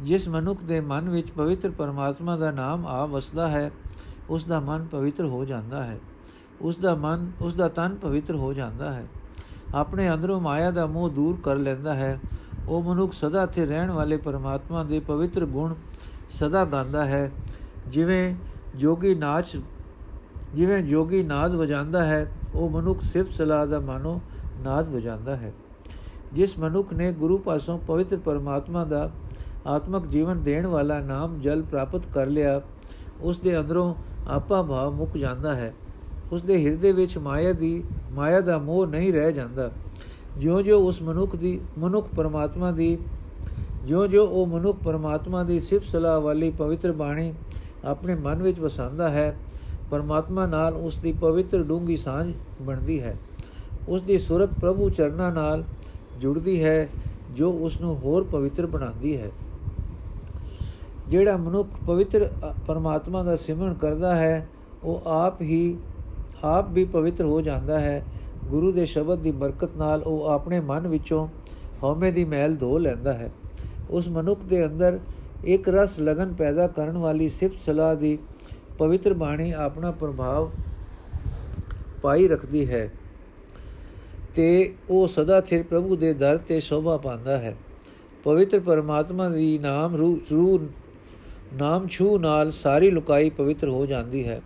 ਜਿਸ 0.00 0.28
ਮਨੁੱਖ 0.28 0.62
ਦੇ 0.62 0.80
ਮਨ 0.80 1.08
ਵਿੱਚ 1.08 1.30
ਪਵਿੱਤਰ 1.30 1.70
ਪਰਮਾਤਮਾ 1.70 2.36
ਦਾ 2.36 2.50
ਨਾਮ 2.50 2.86
ਆ 2.86 3.06
ਵਸਦਾ 3.06 3.48
ਹੈ, 3.48 3.70
ਉਸ 4.30 4.44
ਦਾ 4.44 4.60
ਮਨ 4.60 4.84
ਪਵਿੱਤਰ 4.84 5.24
ਹੋ 5.24 5.44
ਜਾਂਦਾ 5.44 5.84
ਹੈ। 5.84 6.00
ਉਸ 6.60 6.76
ਦਾ 6.76 6.94
ਮਨ, 6.94 7.32
ਉਸ 7.40 7.54
ਦਾ 7.54 7.68
ਤਨ 7.68 7.94
ਪਵਿੱਤਰ 7.94 8.34
ਹੋ 8.34 8.52
ਜਾਂਦਾ 8.52 8.92
ਹੈ। 8.92 9.06
ਆਪਣੇ 9.74 10.14
ਅੰਦਰੋਂ 10.14 10.40
ਮਾਇਆ 10.40 10.70
ਦਾ 10.70 10.86
ਮੋਹ 10.86 11.10
ਦੂਰ 11.10 11.38
ਕਰ 11.42 11.56
ਲੈਂਦਾ 11.56 11.94
ਹੈ। 11.94 12.20
ਉਹ 12.68 12.82
ਮਨੁੱਖ 12.82 13.12
ਸਦਾ 13.12 13.42
ਇੱਥੇ 13.42 13.66
ਰਹਿਣ 13.66 13.90
ਵਾਲੇ 13.90 14.16
ਪਰਮਾਤਮਾ 14.16 14.84
ਦੇ 14.84 15.00
ਪਵਿੱਤਰ 15.00 15.46
ਗੁਣ 15.46 15.74
ਸਦਾ 16.30 16.64
ਗਾਉਂਦਾ 16.64 17.04
ਹੈ। 17.04 17.32
ਜਿਵੇਂ 17.88 18.34
ਜੋਗੀ 18.76 19.14
ਨਾਚ, 19.14 19.60
ਜਿਵੇਂ 20.54 20.82
ਜੋਗੀ 20.82 21.22
ਨਾਦ 21.22 21.54
ਵਜਾਉਂਦਾ 21.54 22.04
ਹੈ, 22.04 22.32
ਉਹ 22.54 22.70
ਮਨੁੱਖ 22.70 23.00
ਸਿਫਤ 23.00 23.32
ਸਲਾਹ 23.32 23.66
ਦਾ 23.66 23.80
ਮਾਨੋ 23.80 24.20
ਨਾਦ 24.60 24.88
ਵਜਾਉਂਦਾ 24.88 25.36
ਹੈ। 25.36 25.52
ਜਿਸ 26.32 26.58
ਮਨੁੱਖ 26.58 26.92
ਨੇ 26.92 27.12
ਗੁਰੂ 27.12 27.38
ਪਾਸੋਂ 27.38 27.78
ਪਵਿੱਤਰ 27.78 28.16
ਪਰਮਾਤਮਾ 28.16 28.84
ਦਾ 28.84 29.10
ਆਤਮਿਕ 29.66 30.06
ਜੀਵਨ 30.06 30.42
ਦੇਣ 30.42 30.66
ਵਾਲਾ 30.66 31.00
ਨਾਮ 31.00 31.40
ਜਲ 31.40 31.62
ਪ੍ਰਾਪਤ 31.62 32.02
ਕਰ 32.14 32.26
ਲਿਆ, 32.26 32.62
ਉਸ 33.20 33.38
ਦੇ 33.38 33.58
ਅੰਦਰੋਂ 33.58 33.94
ਆਪਾ 34.28 34.62
ਭਾਵ 34.62 34.92
ਮੁੱਕ 34.94 35.16
ਜਾਂਦਾ 35.16 35.54
ਹੈ। 35.54 35.74
ਉਸ 36.32 36.42
ਦੇ 36.42 36.66
ਹਿਰਦੇ 36.66 36.92
ਵਿੱਚ 36.92 37.18
ਮਾਇਆ 37.18 37.52
ਦੀ, 37.52 37.84
ਮਾਇਆ 38.12 38.40
ਦਾ 38.40 38.58
ਮੋਹ 38.58 38.86
ਨਹੀਂ 38.86 39.12
ਰਹਿ 39.12 39.32
ਜਾਂਦਾ। 39.32 39.70
ਜਿਉਂ-ਜਿਉਂ 40.38 40.82
ਉਸ 40.82 41.02
ਮਨੁੱਖ 41.02 41.36
ਦੀ, 41.36 41.60
ਮਨੁੱਖ 41.78 42.08
ਪਰਮਾਤਮਾ 42.16 42.70
ਦੀ, 42.70 42.98
ਜਿਉਂ-ਜਿਉਂ 43.84 44.28
ਉਹ 44.28 44.46
ਮਨੁੱਖ 44.46 44.78
ਪਰਮਾਤਮਾ 44.84 45.42
ਦੀ 45.42 45.60
ਸਿਫਤ 45.60 45.86
ਸਲਾਹ 45.86 46.20
ਵਾਲੀ 46.20 46.50
ਪਵਿੱਤਰ 46.50 46.92
ਬਾਣੀ 46.92 47.34
ਆਪਣੇ 47.84 48.14
ਮਨ 48.14 48.42
ਵਿੱਚ 48.42 48.60
ਵਸਾਉਂਦਾ 48.60 49.08
ਹੈ, 49.08 49.36
ਪਰਮਾਤਮਾ 49.90 50.46
ਨਾਲ 50.46 50.74
ਉਸ 50.74 50.98
ਦੀ 50.98 51.12
ਪਵਿੱਤਰ 51.12 51.62
ਡੂੰਗੀ 51.62 51.96
ਸਾਂਝ 51.96 52.32
ਬਣਦੀ 52.62 53.02
ਹੈ। 53.02 53.16
ਉਸ 53.88 54.02
ਦੀ 54.02 54.18
ਸੁਰਤ 54.18 54.50
ਪ੍ਰਭੂ 54.60 54.90
ਚਰਨਾਂ 54.90 55.32
ਨਾਲ 55.32 55.64
ਜੁੜਦੀ 56.20 56.64
ਹੈ, 56.64 56.88
ਜੋ 57.30 57.50
ਉਸ 57.50 57.80
ਨੂੰ 57.80 57.96
ਹੋਰ 57.96 58.24
ਪਵਿੱਤਰ 58.24 58.66
ਬਣਾਉਂਦੀ 58.66 59.16
ਹੈ। 59.20 59.30
ਜਿਹੜਾ 61.08 61.36
ਮਨੁੱਖ 61.36 61.68
ਪਵਿੱਤਰ 61.86 62.30
ਪਰਮਾਤਮਾ 62.66 63.22
ਦਾ 63.22 63.36
ਸਿਮਰਨ 63.36 63.74
ਕਰਦਾ 63.74 64.14
ਹੈ, 64.14 64.48
ਉਹ 64.84 65.02
ਆਪ 65.06 65.40
ਹੀ, 65.42 65.76
ਆਪ 66.44 66.70
ਵੀ 66.70 66.84
ਪਵਿੱਤਰ 66.84 67.24
ਹੋ 67.24 67.40
ਜਾਂਦਾ 67.40 67.80
ਹੈ। 67.80 68.04
ਗੁਰੂ 68.44 68.72
ਦੇ 68.72 68.86
ਸ਼ਬਦ 68.86 69.18
ਦੀ 69.18 69.30
ਬਰਕਤ 69.32 69.76
ਨਾਲ 69.76 70.02
ਉਹ 70.02 70.24
ਆਪਣੇ 70.24 70.60
ਮਨ 70.60 70.86
ਵਿੱਚੋਂ 70.88 71.26
ਹਉਮੈ 71.82 72.10
ਦੀ 72.10 72.24
ਮੈਲ 72.24 72.56
ਧੋ 72.56 72.78
ਲੈਂਦਾ 72.78 73.12
ਹੈ। 73.12 73.30
ਉਸ 73.90 74.08
ਮਨੁੱਖ 74.08 74.40
ਦੇ 74.40 74.64
ਅੰਦਰ 74.66 74.98
ਇੱਕ 75.44 75.68
ਰਸ 75.68 75.98
ਲਗਨ 76.00 76.32
ਪੈਦਾ 76.34 76.66
ਕਰਨ 76.66 76.96
ਵਾਲੀ 76.96 77.28
ਸਿਫਤ 77.28 77.56
ਸਲਾਹ 77.66 77.94
ਦੀ 77.96 78.18
ਪਵਿੱਤਰ 78.78 79.14
ਬਾਣੀ 79.14 79.50
ਆਪਣਾ 79.52 79.90
ਪ੍ਰਭਾਵ 79.90 80.50
ਪਾਈ 82.02 82.28
ਰੱਖਦੀ 82.28 82.68
ਹੈ 82.70 82.90
ਤੇ 84.34 84.74
ਉਹ 84.90 85.06
ਸਦਾ 85.08 85.40
ਥਿਰ 85.40 85.62
ਪ੍ਰਭੂ 85.62 85.96
ਦੇ 85.96 86.12
ਦਰ 86.14 86.36
ਤੇ 86.38 86.60
ਸ਼ੋਭਾ 86.60 86.96
ਪਾਉਂਦਾ 86.96 87.36
ਹੈ। 87.36 87.56
ਪਵਿੱਤਰ 88.24 88.60
ਪਰਮਾਤਮਾ 88.60 89.28
ਦੀ 89.28 89.58
ਨਾਮ 89.58 89.96
ਰੂ 89.96 90.58
ਨਾਮ 91.54 91.88
ਛੂ 91.88 92.18
ਨਾਲ 92.18 92.50
ਸਾਰੀ 92.50 92.90
ਲੁਕਾਈ 92.90 93.30
ਪਵਿੱਤਰ 93.30 93.68
ਹੋ 93.68 93.86
ਜਾਂਦੀ 93.86 94.28
ਹੈ। 94.28 94.42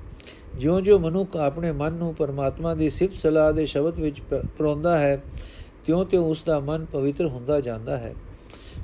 ਜਿਉਂ-ਜਿਉਂ 0.57 1.01
ਮਨੁੱਖ 1.01 1.37
ਆਪਣੇ 1.37 1.73
ਮਨ 1.73 1.93
ਨੂੰ 1.93 2.15
ਪਰਮਾਤਮਾ 2.15 2.75
ਦੀ 2.75 2.91
ਸਿਫਤ 2.91 3.17
ਸਲਾਹ 3.17 3.53
ਦੇ 3.53 3.67
ਸ਼ਬਦ 3.67 3.99
ਵਿੱਚ 3.99 4.21
ਪਰੋਂਦਾ 4.59 4.99
ਹੈ, 4.99 5.23
ਤਿਉਂ-ਤਿਉਂ 5.87 6.25
ਉਸ 6.25 6.43
ਦਾ 6.47 6.61
ਮਨ 6.61 6.85
ਪਵਿੱਤਰ 6.85 7.27
ਹੁੰਦਾ 7.27 7.61
ਜਾਂਦਾ 7.61 7.97
ਹੈ। 7.97 8.15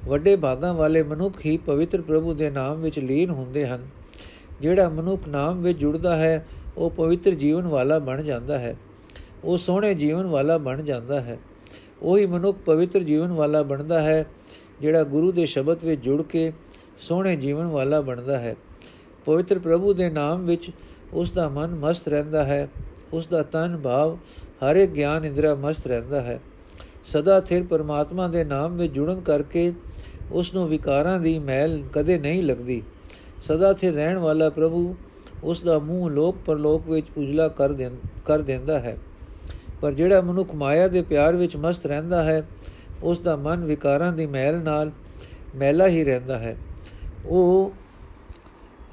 ਵੱਡੇ 0.05 0.37
ਭਾਗਾਂ 0.37 0.75
ਵਾਲੇ 0.75 1.03
ਮਨੁੱਖ 1.03 1.47
ਹੀ 1.47 1.57
ਪਵਿੱਤਰ 1.57 2.03
ਪ੍ਰਭੂ 2.03 2.35
ਦੇ 2.35 2.51
ਨਾਮ 2.51 2.81
ਵਿੱਚ 2.81 2.99
ਲੀਨ 2.99 3.31
ਹੁੰਦੇ 3.31 3.67
ਹਨ। 3.67 3.87
ਜਿਹੜਾ 4.61 4.89
ਮਨੁੱਖ 4.89 5.29
ਨਾਮ 5.29 5.63
ਵਿੱਚ 5.63 5.79
ਜੁੜਦਾ 5.79 6.17
ਹੈ, 6.17 6.47
ਉਹ 6.77 6.91
ਪਵਿੱਤਰ 6.91 7.31
ਜੀਵਨ 7.31 7.63
ਵਾਲਾ 7.63 7.99
ਬਣ 7.99 8.23
ਜਾਂਦਾ 8.23 8.59
ਹੈ। 8.59 8.77
ਉਹ 9.45 9.59
ਸੋਹਣੇ 9.59 9.95
ਜੀਵਨ 9.95 10.27
ਵਾਲਾ 10.27 10.59
ਬਣ 10.59 10.83
ਜਾਂਦਾ 10.83 11.21
ਹੈ। 11.21 11.39
ਉਹੀ 12.03 12.27
ਮਨੁੱਖ 12.27 12.59
ਪਵਿੱਤਰ 12.59 13.01
ਜੀਵਨ 13.01 13.33
ਵਾਲਾ 13.33 13.63
ਬਣਦਾ 13.63 14.01
ਹੈ, 14.01 14.27
ਜਿਹੜਾ 14.81 15.05
ਗੁਰੂ 15.05 15.33
ਦੇ 15.33 15.47
ਸ਼ਬਦ 15.47 15.85
ਵਿੱਚ 15.85 16.01
ਜੁੜ 16.01 16.23
ਕੇ 16.23 16.53
ਸੋਹਣੇ 16.99 17.37
ਜੀਵਨ 17.37 17.67
ਵਾਲਾ 17.67 18.01
ਬਣਦਾ 18.01 18.39
ਹੈ। 18.39 18.57
ਪਵਿੱਤਰ 19.25 19.59
ਪ੍ਰਭੂ 19.59 19.95
ਦੇ 19.95 20.11
ਨਾਮ 20.11 20.47
ਵਿੱਚ 20.47 20.71
ਉਸ 21.13 21.31
ਦਾ 21.31 21.49
ਮਨ 21.49 21.75
ਮਸਤ 21.75 22.09
ਰਹਿੰਦਾ 22.09 22.45
ਹੈ। 22.45 22.69
ਉਸ 23.13 23.27
ਦਾ 23.27 23.43
ਤਨ 23.43 23.81
ਭਾਵ 23.85 24.19
ਹਰ 24.63 24.77
ਇੱਕ 24.77 24.93
ਗਿਆਨ 24.93 25.25
ਇੰਦਰਾ 25.25 25.55
ਮਸਤ 25.55 25.87
ਰਹਿੰਦਾ 25.87 26.21
ਹੈ। 26.21 26.41
ਸਦਾ 27.05 27.41
ਥਿਰ 27.41 27.63
ਪਰਮਾਤਮਾ 27.63 28.29
ਦੇ 28.29 28.45
ਨਾਮ 28.45 28.77
ਵਿੱਚ 28.77 28.93
ਜੁੜਨ 28.93 29.21
ਕਰਕੇ 29.21 29.73
ਉਸ 30.33 30.55
ਨੂੰ 30.55 30.69
ਵਿਕਾਰਾਂ 30.69 31.21
ਦੀ 31.21 31.39
ਮੈਲ 31.39 31.83
ਕਦੇ 31.93 32.19
ਨਹੀਂ 32.19 32.43
ਲੱਗਦੀ। 32.43 32.83
ਸਦਾ 33.43 33.73
ਥਿਰ 33.73 33.95
ਰਹਿਣ 33.95 34.19
ਵਾਲਾ 34.19 34.51
ਪ੍ਰਭੂ 34.51 34.97
ਉਸ 35.45 35.63
ਦਾ 35.63 35.79
ਮੂੰਹ 35.79 36.11
ਲੋਕ 36.11 36.37
ਪਰਲੋਕ 36.47 36.91
ਵਿੱਚ 36.91 37.07
ਉਜਲਾ 37.17 37.49
ਕਰ 37.49 37.91
ਕਰ 38.27 38.43
ਦਿੰਦਾ 38.43 38.79
ਹੈ। 38.79 38.97
ਪਰ 39.81 39.93
ਜਿਹੜਾ 39.93 40.21
ਮਨੁੱਖ 40.21 40.55
ਮਾਇਆ 40.55 40.89
ਦੇ 40.89 41.03
ਪਿਆਰ 41.03 41.37
ਵਿੱਚ 41.37 41.57
ਮਸਤ 41.57 41.87
ਰਹਿੰਦਾ 41.87 42.23
ਹੈ 42.23 42.49
ਉਸ 43.03 43.19
ਦਾ 43.19 43.37
ਮਨ 43.37 43.65
ਵਿਕਾਰਾਂ 43.65 44.13
ਦੀ 44.13 44.27
ਮੈਲ 44.27 44.57
ਨਾਲ 44.59 44.91
ਮੈਲਾ 45.57 45.89
ਹੀ 45.89 46.05
ਰਹਿੰਦਾ 46.05 46.39
ਹੈ। 46.39 46.57
ਉਹ 47.29 47.73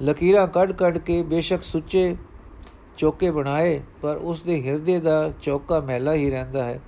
ਲਕੀਰਾਂ 0.02 0.48
ਕੱਢ-ਕੱਢ 0.48 0.98
ਕੇ 0.98 1.22
ਬੇਸ਼ੱਕ 1.22 1.62
ਸੁੱਚੇ 1.62 2.16
ਚੌਕੇ 2.96 3.30
ਬਣਾਏ, 3.30 3.80
ਪਰ 4.02 4.16
ਉਸ 4.16 4.42
ਦੇ 4.42 4.62
ਹਿਰਦੇ 4.62 5.00
ਦਾ 5.00 5.32
ਚੌਕਾ 5.42 5.80
ਮੈਲਾ 5.80 6.14
ਹੀ 6.14 6.30
ਰਹਿੰਦਾ 6.30 6.64
ਹੈ। 6.64 6.80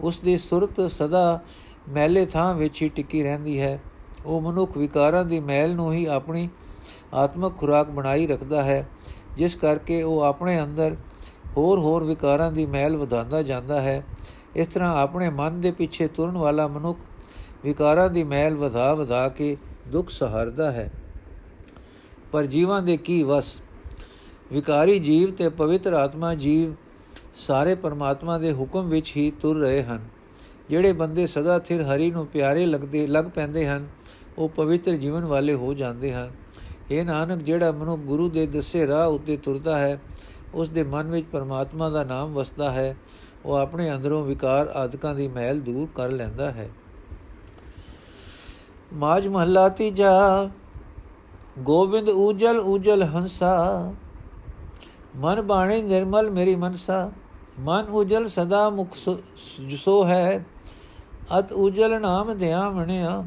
ਉਸ 0.00 0.18
ਦੀ 0.18 0.38
ਸੁਰਤ 0.38 0.92
ਸਦਾ 0.92 1.40
ਮੈਲੇ 1.88 2.26
ਥਾਂ 2.26 2.54
ਵਿੱਚ 2.54 2.82
ਹੀ 2.82 2.88
ਟਿੱਕੀ 2.88 3.22
ਰਹਿੰਦੀ 3.22 3.60
ਹੈ। 3.60 3.80
ਉਹ 4.26 4.40
ਮਨੁੱਖ 4.40 4.76
ਵਿਕਾਰਾਂ 4.76 5.24
ਦੀ 5.24 5.40
ਮੈਲ 5.40 5.74
ਨੂੰ 5.74 5.92
ਹੀ 5.92 6.06
ਆਪਣੀ 6.06 6.48
ਆਤਮਿਕ 7.14 7.52
ਖੁਰਾਕ 7.58 7.90
ਬਣਾਈ 7.90 8.26
ਰੱਖਦਾ 8.26 8.62
ਹੈ, 8.62 8.88
ਜਿਸ 9.36 9.54
ਕਰਕੇ 9.54 10.02
ਉਹ 10.02 10.20
ਆਪਣੇ 10.20 10.62
ਅੰਦਰ 10.62 10.96
ਹੋਰ 11.56 11.78
ਹੋਰ 11.78 12.04
ਵਿਕਾਰਾਂ 12.04 12.52
ਦੀ 12.52 12.66
ਮੈਲ 12.66 12.96
ਵਧਾਉਂਦਾ 12.96 13.42
ਜਾਂਦਾ 13.42 13.80
ਹੈ। 13.80 14.04
ਇਸ 14.56 14.66
ਤਰ੍ਹਾਂ 14.66 15.02
ਆਪਣੇ 15.02 15.30
ਮਨ 15.30 15.60
ਦੇ 15.60 15.70
ਪਿੱਛੇ 15.70 16.08
ਤੁਰਨ 16.08 16.36
ਵਾਲਾ 16.36 16.68
ਮਨੁੱਖ 16.68 16.98
ਵਿਕਾਰਾਂ 17.64 18.10
ਦੀ 18.10 18.24
ਮੈਲ 18.24 18.54
ਵਧਾ 18.54 18.94
ਵਧਾ 18.94 19.28
ਕੇ 19.28 19.56
ਦੁੱਖ 19.88 20.10
ਸਹਾਰਦਾ 20.10 20.70
ਹੈ। 20.70 20.90
ਪਰ 22.32 22.46
ਜੀਵਾਂ 22.46 22.82
ਦੇ 22.82 22.96
ਕੀ 22.96 23.22
ਵਸ? 23.22 23.60
ਵਿਕਾਰੀ 24.52 24.98
ਜੀਵ 24.98 25.34
ਤੇ 25.34 25.48
ਪਵਿੱਤਰ 25.48 25.92
ਆਤਮਾ 25.92 26.34
ਜੀਵ 26.34 26.74
ਸਾਰੇ 27.34 27.74
ਪਰਮਾਤਮਾ 27.74 28.38
ਦੇ 28.38 28.52
ਹੁਕਮ 28.52 28.88
ਵਿੱਚ 28.88 29.12
ਹੀ 29.16 29.30
ਤੁਰ 29.30 29.58
ਰਹੇ 29.58 29.82
ਹਨ। 29.82 30.08
ਜਿਹੜੇ 30.70 30.92
ਬੰਦੇ 30.92 31.26
ਸਦਾ 31.26 31.58
ਥਿਰ 31.58 31.82
ਹਰੀ 31.82 32.10
ਨੂੰ 32.10 32.26
ਪਿਆਰੇ 32.26 32.66
ਲੱਗਦੇ 32.66 33.06
ਲੱਗ 33.06 33.24
ਪੈਂਦੇ 33.24 33.68
ਹਨ, 33.68 33.86
ਉਹ 34.38 34.48
ਪਵਿੱਤਰ 34.48 34.92
ਜੀਵਨ 34.92 35.24
ਵਾਲੇ 35.24 35.54
ਹੋ 35.54 35.74
ਜਾਂਦੇ 35.74 36.12
ਹਨ। 36.12 36.30
ਇਹ 36.90 37.04
ਨਾਨਕ, 37.04 37.42
ਜਿਹੜਾ 37.42 37.72
ਮਨੁ 37.72 37.96
ਗੁਰੂ 37.96 38.28
ਦੇ 38.28 38.46
ਦੱਸੇ 38.46 38.86
ਰਾਹ 38.86 39.08
ਉੱਤੇ 39.08 39.36
ਤੁਰਦਾ 39.36 39.78
ਹੈ, 39.78 40.00
ਉਸ 40.54 40.68
ਦੇ 40.68 40.82
ਮਨ 40.82 41.10
ਵਿੱਚ 41.10 41.26
ਪਰਮਾਤਮਾ 41.32 41.90
ਦਾ 41.90 42.04
ਨਾਮ 42.04 42.32
ਵਸਦਾ 42.32 42.70
ਹੈ, 42.70 42.96
ਉਹ 43.44 43.54
ਆਪਣੇ 43.54 43.94
ਅੰਦਰੋਂ 43.94 44.24
ਵਿਕਾਰ 44.24 44.66
ਆਦਿਕਾਂ 44.66 45.14
ਦੀ 45.14 45.28
ਮਹਿਲ 45.28 45.60
ਦੂਰ 45.60 45.88
ਕਰ 45.94 46.08
ਲੈਂਦਾ 46.08 46.50
ਹੈ। 46.50 46.70
ਮਾਜ 48.92 49.26
ਮਹੱਲਾ 49.28 49.68
ਤੀਜਾ, 49.68 50.48
ਗੋਬਿੰਦ 51.58 52.08
ਉਜਲ 52.08 52.58
ਉਜਲ 52.60 53.02
ਹੰਸਾ। 53.04 53.92
ਮਨ 55.16 55.40
ਬਾਣੀ 55.42 55.80
ਨਿਰਮਲ 55.82 56.30
ਮੇਰੀ 56.30 56.54
ਮਨਸਾ। 56.56 57.10
ਮਨ 57.60 57.86
ਉਜਲ 57.90 58.26
ਸਦਾ 58.28 58.68
ਮੁਖ 58.70 58.96
ਸੋ 59.76 60.04
ਹੈ। 60.04 60.44
ਅਤ 61.38 61.52
ਉਜਲ 61.52 62.00
ਨਾਮ 62.00 62.32
ਧਿਆਵਣਿਆ 62.38 63.24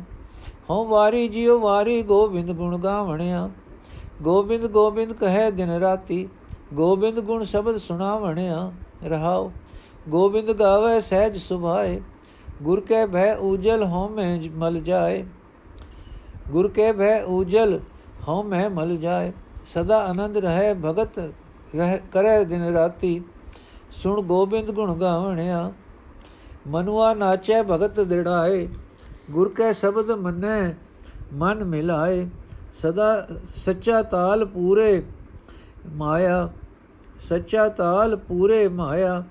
ਹਉ 0.70 0.86
ਵਾਰੀ 0.88 1.28
ਜਿਉ 1.28 1.60
ਵਾਰੀ 1.60 2.02
ਗੋਬਿੰਦ 2.02 2.52
ਗੁਣ 2.52 2.78
ਗਾਵਣਿਆ 2.78 3.50
ਗੋਬਿੰਦ 4.22 4.66
ਗੋਬਿੰਦ 4.68 5.14
ਕਹੈ 5.14 5.50
ਦਿਨ 5.52 5.70
ਰਾਤੀ। 5.70 6.28
ਗੋਬਿੰਦ 6.74 7.20
ਗੁਣ 7.20 7.44
ਸ਼ਬਦ 7.44 7.78
ਸੁਣਾਵਣਿਆ 7.78 8.72
ਰਹਾਉ, 9.04 9.52
ਗੋਬਿੰਦ 10.10 10.52
ਗਾਵੇ 10.52 11.00
ਸਹਿਜ 11.02 11.38
ਸੁਭਾਏ। 11.38 12.02
ਗੁਰ 12.64 12.80
ਕੈ 12.82 13.06
ਭੈ 13.06 13.34
ਉਜਲ 13.36 13.84
ਹਉ 13.84 14.08
ਮੈਂ 14.10 14.40
ਮਲ 14.58 14.80
ਜਾਏ। 14.82 15.24
ਗੁਰ 16.52 16.68
ਕੈ 16.68 16.92
ਭੈ 16.94 17.22
ਉਜਲ 17.24 17.80
ਹਉ 18.28 18.44
ਮੈਂ 18.44 18.70
ਮਲ 18.70 18.96
ਜਾਏ। 18.98 19.32
ਸਦਾ 19.66 19.98
ਆਨੰਦ 20.06 20.38
ਰਹੇ, 20.38 20.74
ਭਗਤ 20.76 21.20
ਰਹਿ, 21.76 21.98
ਕਰੇ 22.14 22.44
ਦਿਨ 22.46 22.64
ਰਾਤੀ। 22.74 23.22
ਸੁਣ 23.94 24.22
ਗੋਬਿੰਦ 24.22 24.72
ਗੁਣ 24.72 24.94
ਗਾਵਣਿਆ, 24.94 25.72
ਮਨੁਆ 26.68 27.14
ਨਾਚੈ 27.14 27.62
ਭਗਤ 27.64 28.00
ਦਿੜਾਏ 28.00 28.68
ਗੁਰ 29.32 29.50
ਕੈ 29.50 29.72
ਸ਼ਬਦ 29.72 30.12
ਮੰਨੈ, 30.12 30.74
ਮਨ 31.34 31.64
ਮਿਲਾਏ। 31.64 32.28
ਸਦਾ 32.74 33.28
ਸੱਚਾ 33.56 34.02
ਤਾਲ 34.04 34.46
ਪੂਰੇ 34.46 35.04
ਮਾਇਆ, 35.94 36.50
ਸੱਚਾ 37.20 37.68
ਤਾਲ 37.70 38.16
ਪੂਰੇ 38.18 38.68
ਮਾਇਆ। 38.70 39.24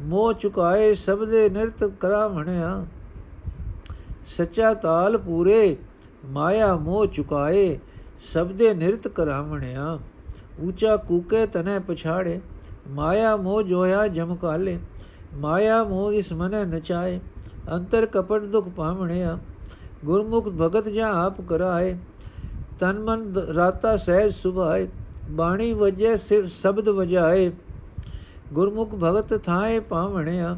ਮੋਹ 0.00 0.32
ਚੁਕਾਏ 0.32 0.94
ਸਭ 0.94 1.24
ਦੇ 1.24 1.48
ਨਿਰਤ 1.50 1.84
ਕਰਾ 2.00 2.26
ਮਣਿਆ 2.28 2.84
ਸੱਚਾ 4.26 4.72
ਤਾਲ 4.74 5.16
ਪੂਰੇ 5.18 5.76
ਮਾਇਆ 6.24 6.74
ਮੋਹ 6.76 7.06
ਚੁਕਾਏ, 7.06 7.78
ਸਭ 8.32 8.46
ਦੇ 8.46 8.72
ਨਿਰਤ 8.74 9.08
ਕਰਾਵਣਿਆ। 9.08 9.98
ਉੱਚਾ 10.60 10.96
ਕੂਕੇ 10.96 11.46
ਤਨੇ 11.46 11.78
ਪਛਾੜੇ, 11.78 12.40
ਮਾਇਆ 12.88 13.36
ਮੋਹ 13.36 13.62
ਜੋਇਆ 13.62 14.06
ਜਮਕਾਲੇ 14.08 14.78
ਮਾਇਆ 15.34 15.82
ਮੋਹ 15.84 16.12
ਇਸ 16.12 16.32
ਮਨੇ 16.32 16.64
ਨਚਾਏ, 16.64 17.20
ਅੰਤਰ 17.74 18.06
ਕਪਟ 18.06 18.42
ਦੁਖ 18.42 18.68
ਪਾਵਣਿਆ। 18.68 19.38
ਗੁਰਮੁਖ 20.04 20.48
ਭਗਤ 20.48 20.88
ਜਾਂ 20.88 21.12
ਆਪ 21.14 21.40
ਕਰਾਏ, 21.40 21.96
ਤਨ 22.80 22.98
ਮਨ 22.98 23.34
ਰਾਤਾ 23.36 23.96
ਸਹਿਜ 23.96 24.32
ਸੁਭਾਏ, 24.32 24.88
ਬਾਣੀ 25.30 25.72
ਵਜੇ 25.74 26.16
ਸ਼ਬਦ 26.16 26.88
ਵਜਾਏ। 26.88 27.50
ਗੁਰਮੁਖ 28.52 28.94
ਭਗਤ 28.94 29.42
ਥਾਏ 29.44 29.80
ਪਾਵਣਿਆ 29.80 30.56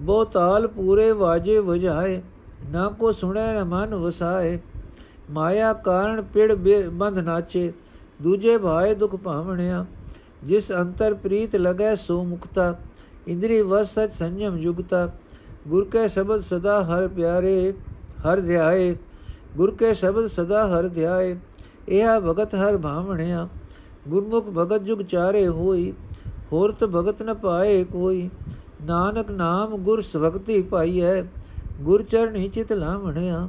ਬੋ 0.00 0.24
ਤਾਲ 0.24 0.66
ਪੂਰੇ 0.66 1.10
ਵਾਜੇ 1.12 1.58
ਵਜਾਏ। 1.58 2.20
ਨਾ 2.68 2.88
ਕੋ 2.88 3.12
ਸੁਣੇ, 3.12 3.52
ਨ 3.52 3.64
ਮਨ 3.64 3.94
ਵਸਾਏ। 3.94 4.58
ਮਾਇਆ 5.30 5.72
ਕਾਰਣ 5.72 6.22
ਪਿੜ 6.22 6.52
ਬੰਧ 6.92 7.18
ਨਾਚੇ। 7.18 7.72
ਦੂਜੇ 8.22 8.58
ਭਾਏ 8.58 8.94
ਦੁਖ 8.94 9.16
ਭਾਵਣਿਆ। 9.16 9.86
ਜਿਸ 10.44 10.72
ਅੰਤਰ 10.72 11.14
ਪ੍ਰੀਤ 11.14 11.56
ਲਗੈ 11.56 11.94
ਸੋ 11.94 12.24
ਮੁਕਤਾ। 12.24 12.78
ਇੰਦਰੀ 13.28 13.60
ਵਸ 13.62 13.94
ਸਚ 13.94 14.12
ਸੰਜਮ 14.12 14.58
ਯੁਗਤਾ 14.58 15.12
ਗੁਰ 15.68 15.84
ਕੇ 15.84 16.08
ਸ਼ਬਦ 16.08 16.40
ਸਦਾ 16.40 16.84
ਹਰ 16.84 17.08
ਪਿਆਰੇ, 17.08 17.74
ਹਰ 18.20 18.40
ਧਿਆਏ। 18.40 18.96
ਗੁਰ 19.56 19.74
ਕੇ 19.74 19.94
ਸ਼ਬਦ 19.94 20.26
ਸਦਾ 20.26 20.68
ਹਰ 20.68 20.88
ਧਿਆਏ। 20.88 21.36
ਇਹ 21.88 22.06
ਭਗਤ 22.20 22.54
ਹਰ 22.54 22.78
ਭਾਵਣਿਆ। 22.78 23.48
ਗੁਰਮੁਖ 24.08 24.46
ਭਗਤ 24.50 24.82
ਜੁਗ 24.82 24.98
ਚਾਰੇ 24.98 25.48
ਹੋਈ। 25.48 25.92
ਹੋਰ 26.52 26.72
ਤ 26.72 26.84
ਭਗਤ 26.84 27.22
ਨ 27.22 27.34
ਪਾਏ 27.34 27.84
ਕੋਈ। 27.84 28.30
ਨਾਨਕ 28.82 29.30
ਨਾਮ 29.30 29.76
ਗੁਰ 29.76 30.00
ਸਵਗਤੀ 30.02 30.62
ਪਾਈਐ। 30.62 31.22
ਗੁਰ 31.80 32.02
ਚਰਣੀ 32.02 32.48
ਚਿਤ 32.48 32.72
ਲਾਵਣਿਆ, 32.72 33.48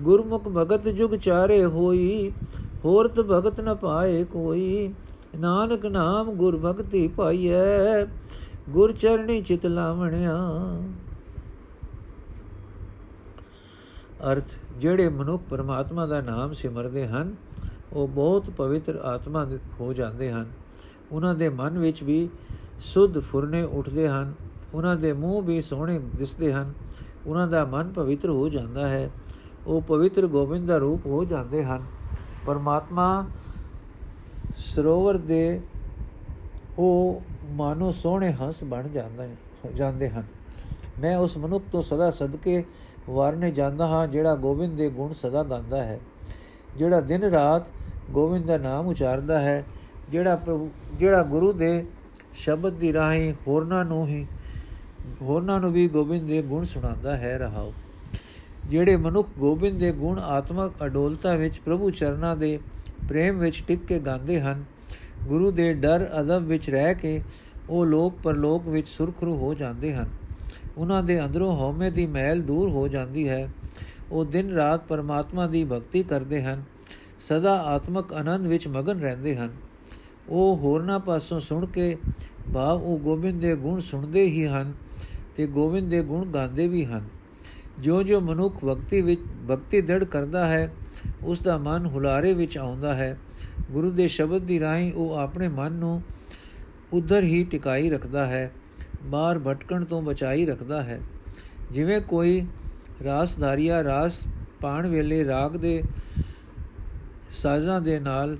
ਗੁਰਮੁਖ 0.00 0.48
ਭਗਤ 0.48 0.88
ਜੁਗ 0.88 1.14
ਚਾਰੇ 1.14 1.64
ਹੋਈ 1.64 2.32
ਹੋਰ 2.84 3.08
ਤ 3.08 3.20
ਭਗਤ 3.20 3.60
ਨ 3.60 3.74
ਪਾਏ 3.74 4.24
ਕੋਈ, 4.24 4.92
ਨਾਨਕ 5.38 5.86
ਨਾਮ 5.86 6.30
ਗੁਰ 6.30 6.56
ਭਗਤੀ 6.56 7.08
ਪਾਈਐ, 7.08 8.04
ਗੁਰ 8.70 8.92
ਚਰਣੀ 8.92 9.42
ਚਿਤ 9.42 9.66
ਲਾਵਣਿਆ। 9.66 10.36
ਅਰਥ, 14.32 14.44
ਜਿਹੜੇ 14.78 15.08
ਮਨੁੱਖ 15.08 15.42
ਪਰਮਾਤਮਾ 15.50 16.06
ਦਾ 16.06 16.20
ਨਾਮ 16.20 16.52
ਸਿਮਰਦੇ 16.52 17.06
ਹਨ, 17.06 17.34
ਉਹ 17.92 18.08
ਬਹੁਤ 18.08 18.50
ਪਵਿੱਤਰ 18.50 18.96
ਆਤਮਾ 18.96 19.48
ਹੋ 19.80 19.92
ਜਾਂਦੇ 19.92 20.30
ਹਨ। 20.32 20.46
ਉਹਨਾਂ 21.12 21.34
ਦੇ 21.34 21.48
ਮਨ 21.48 21.78
ਵਿੱਚ 21.78 22.02
ਵੀ 22.02 22.28
ਸੁਧ 22.80 23.18
ਫੁਰਨੇ 23.18 23.62
ਉੱਠਦੇ 23.62 24.08
ਹਨ, 24.08 24.34
ਉਹਨਾਂ 24.74 24.96
ਦੇ 24.96 25.12
ਮੂੰਹ 25.12 25.42
ਵੀ 25.42 25.62
ਸੋਹਣੇ 25.62 26.00
ਦਿਸਦੇ 26.16 26.52
ਹਨ 26.52 26.72
ਉਹਨਾਂ 27.26 27.48
ਦਾ 27.48 27.64
ਮਨ 27.64 27.92
ਪਵਿੱਤਰ 27.92 28.28
ਹੋ 28.28 28.48
ਜਾਂਦਾ 28.48 28.88
ਹੈ। 28.88 29.10
ਉਹ 29.66 29.80
ਪਵਿੱਤਰ 29.80 30.26
ਗੋਬਿੰਦ 30.26 30.68
ਦਾ 30.68 30.76
ਰੂਪ 30.76 31.06
ਹੋ 31.06 31.24
ਜਾਂਦੇ 31.24 31.64
ਹਨ। 31.64 31.82
ਪਰਮਾਤਮਾ 32.46 33.26
ਸਰੋਵਰ 34.56 35.16
ਦੇ 35.16 35.60
ਉਹ 36.78 37.22
ਮਾਨੋ 37.50 37.92
ਸੋਹਣੇ 37.92 38.32
ਹੰਸ 38.32 38.64
ਬਣ 38.64 38.88
ਜਾਂਦੇ 38.88 39.28
ਜਾਂਦੇ 39.74 40.08
ਹਨ। 40.08 40.24
ਮੈਂ 41.00 41.16
ਉਸ 41.16 41.36
ਮਨੁੱਖ 41.36 41.64
ਤੋਂ 41.72 41.82
ਸਦਾ 41.82 42.10
ਸਦਕੇ 42.10 42.64
ਵਾਰਨੇ 43.10 43.50
ਜਾਂਦਾ 43.50 43.86
ਹਾਂ, 43.86 44.06
ਜਿਹੜਾ 44.08 44.34
ਗੋਬਿੰਦ 44.34 44.76
ਦੇ 44.76 44.88
ਗੁਣ 44.90 45.12
ਸਦਾ 45.12 45.42
ਗਾਉਂਦਾ 45.42 45.82
ਹੈ। 45.82 46.00
ਜਿਹੜਾ 46.76 47.00
ਦਿਨ 47.00 47.24
ਰਾਤ 47.24 47.62
ਗੋਬਿੰਦ 48.10 48.46
ਦਾ 48.46 48.58
ਨਾਮ 48.58 48.86
ਉਚਾਰਦਾ 48.86 49.38
ਹੈ, 49.38 49.64
ਜਿਹੜਾ 50.10 50.40
ਜਿਹੜਾ 50.92 51.22
ਗੁਰੂ 51.22 51.52
ਦੇ 51.52 51.86
ਸ਼ਬਦ 52.34 52.72
ਦੀ 52.72 52.92
ਰਾਹੀਂ 52.92 53.32
ਹੋਰਨਾਂ 53.46 53.84
ਨੂੰ 53.84 54.06
ਹੀ 54.06 54.26
ਹੋਰਨਾਂ 55.22 55.60
ਨੂੰ 55.60 55.72
ਵੀ 55.72 55.88
ਗੋਬਿੰਦ 55.88 56.28
ਦੇ 56.28 56.42
ਗੁਣ 56.42 56.64
ਸੁਣਾਉਂਦਾ 56.64 57.16
ਹੈ 57.16 57.38
ਰਹਾਓ। 57.38 57.72
ਜਿਹੜੇ 58.64 58.96
ਮਨੁੱਖ 58.96 59.28
ਗੋਬਿੰਦ 59.38 59.78
ਦੇ 59.78 59.92
ਗੁਣ 59.92 60.18
ਆਤਮਕ 60.18 60.72
ਅਡੋਲਤਾ 60.84 61.34
ਵਿੱਚ 61.34 61.58
ਪ੍ਰਭੂ 61.58 61.90
ਚਰਨਾਂ 61.90 62.36
ਦੇ 62.36 62.58
ਪ੍ਰੇਮ 63.08 63.38
ਵਿੱਚ 63.38 63.62
ਟਿਕ 63.68 63.84
ਕੇ 63.86 63.98
ਗਾਉਂਦੇ 63.98 64.40
ਹਨ, 64.40 64.64
ਗੁਰੂ 65.28 65.50
ਦੇ 65.50 65.72
ਡਰ 65.72 66.08
ਅਦਬ 66.20 66.42
ਵਿੱਚ 66.42 66.70
ਰਹਿ 66.70 66.94
ਕੇ 66.94 67.22
ਉਹ 67.70 67.86
ਲੋਕ 67.86 68.14
ਪਰਲੋਕ 68.22 68.68
ਵਿੱਚ 68.68 68.88
ਸੁਰਖਰੂ 68.88 69.36
ਹੋ 69.36 69.54
ਜਾਂਦੇ 69.54 69.94
ਹਨ। 69.94 70.08
ਉਹਨਾਂ 70.78 71.02
ਦੇ 71.02 71.24
ਅੰਦਰੋਂ 71.24 71.56
ਹਉਮੈ 71.56 71.90
ਦੀ 71.90 72.06
ਮੈਲ 72.06 72.42
ਦੂਰ 72.42 72.68
ਹੋ 72.68 72.88
ਜਾਂਦੀ 72.88 73.28
ਹੈ। 73.28 73.48
ਉਹ 74.12 74.24
ਦਿਨ 74.24 74.50
ਰਾਤ 74.50 74.86
ਪਰਮਾਤਮਾ 74.86 75.46
ਦੀ 75.46 75.64
ਭਗਤੀ 75.64 76.02
ਕਰਦੇ 76.02 76.42
ਹਨ, 76.42 76.62
ਸਦਾ 77.20 77.54
ਆਤਮਕ 77.62 78.12
ਆਨੰਦ 78.12 78.46
ਵਿੱਚ 78.46 78.68
ਮਗਨ 78.68 79.00
ਰਹਿੰਦੇ 79.00 79.36
ਹਨ। 79.36 79.50
ਉਹ 80.28 80.56
ਹੋਰਨਾਂ 80.56 80.98
ਪਾਸੋਂ 81.00 81.40
ਸੁਣ 81.40 81.66
ਕੇ 81.66 81.96
ਭਾਵ 82.54 82.82
ਉਹ 82.82 82.98
ਗੋਬਿੰਦ 82.98 83.40
ਦੇ 83.40 83.54
ਗੁਣ 83.56 83.80
ਸੁਣਦੇ 83.80 84.24
ਹੀ 84.24 84.46
ਹਨ। 84.46 84.72
ਤੇ 85.36 85.46
ਗੋਬਿੰਦ 85.46 85.90
ਦੇ 85.90 86.02
ਗੁਣ 86.02 86.30
ਗਾਉਂਦੇ 86.30 86.68
ਵੀ 86.68 86.84
ਹਨ। 86.84 87.04
ਜੋ-ਜੋ 87.80 88.20
ਮਨੁੱਖ 88.20 88.64
ਭਗਤੀ 88.64 89.00
ਵਿੱਚ 89.00 89.20
ਭਗਤੀ 89.50 89.80
ਦੜ 89.80 90.04
ਕਰਦਾ 90.04 90.46
ਹੈ 90.46 90.74
ਉਸ 91.22 91.40
ਦਾ 91.40 91.58
ਮਨ 91.58 91.86
ਹੁਲਾਰੇ 91.86 92.34
ਵਿੱਚ 92.34 92.58
ਆਉਂਦਾ 92.58 92.94
ਹੈ। 92.94 93.18
ਗੁਰੂ 93.70 93.90
ਦੇ 93.90 94.08
ਸ਼ਬਦ 94.08 94.42
ਦੀ 94.42 94.60
ਰਾਹੀਂ 94.60 94.92
ਉਹ 94.92 95.14
ਆਪਣੇ 95.14 95.48
ਮਨ 95.48 95.72
ਨੂੰ 95.72 96.02
ਉਧਰ 96.92 97.22
ਹੀ 97.22 97.44
ਟਿਕਾਈ 97.44 97.90
ਰੱਖਦਾ 97.90 98.26
ਹੈ, 98.26 98.52
ਬਾਹਰ 99.04 99.38
ਭਟਕਣ 99.38 99.84
ਤੋਂ 99.84 100.02
ਬਚਾਈ 100.02 100.46
ਰੱਖਦਾ 100.46 100.82
ਹੈ। 100.82 101.00
ਜਿਵੇਂ 101.70 102.00
ਕੋਈ 102.00 102.46
ਰਾਸਧਾਰੀਆ 103.04 103.84
ਰਾਸ 103.84 104.20
ਪਾਣ 104.60 104.86
ਵੇਲੇ 104.86 105.24
ਰਾਗ 105.24 105.56
ਦੇ 105.56 105.82
ਸਾਜ਼ਾਂ 107.30 107.80
ਦੇ 107.80 108.00
ਨਾਲ 108.00 108.36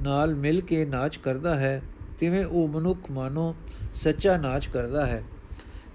ਨਾਲ 0.00 0.34
ਮਿਲ 0.34 0.60
ਕੇ 0.60 0.84
ਨਾਚ 0.84 1.16
ਕਰਦਾ 1.16 1.54
ਹੈ, 1.54 1.82
ਤਿਵੇਂ 2.18 2.46
ਉਹ 2.46 2.68
ਮਨੁੱਖ 2.68 3.10
ਮਾਨੋ 3.10 3.54
ਸੱਚਾ 3.94 4.36
ਨਾਚ 4.36 4.66
ਕਰਦਾ 4.66 5.06
ਹੈ। 5.06 5.22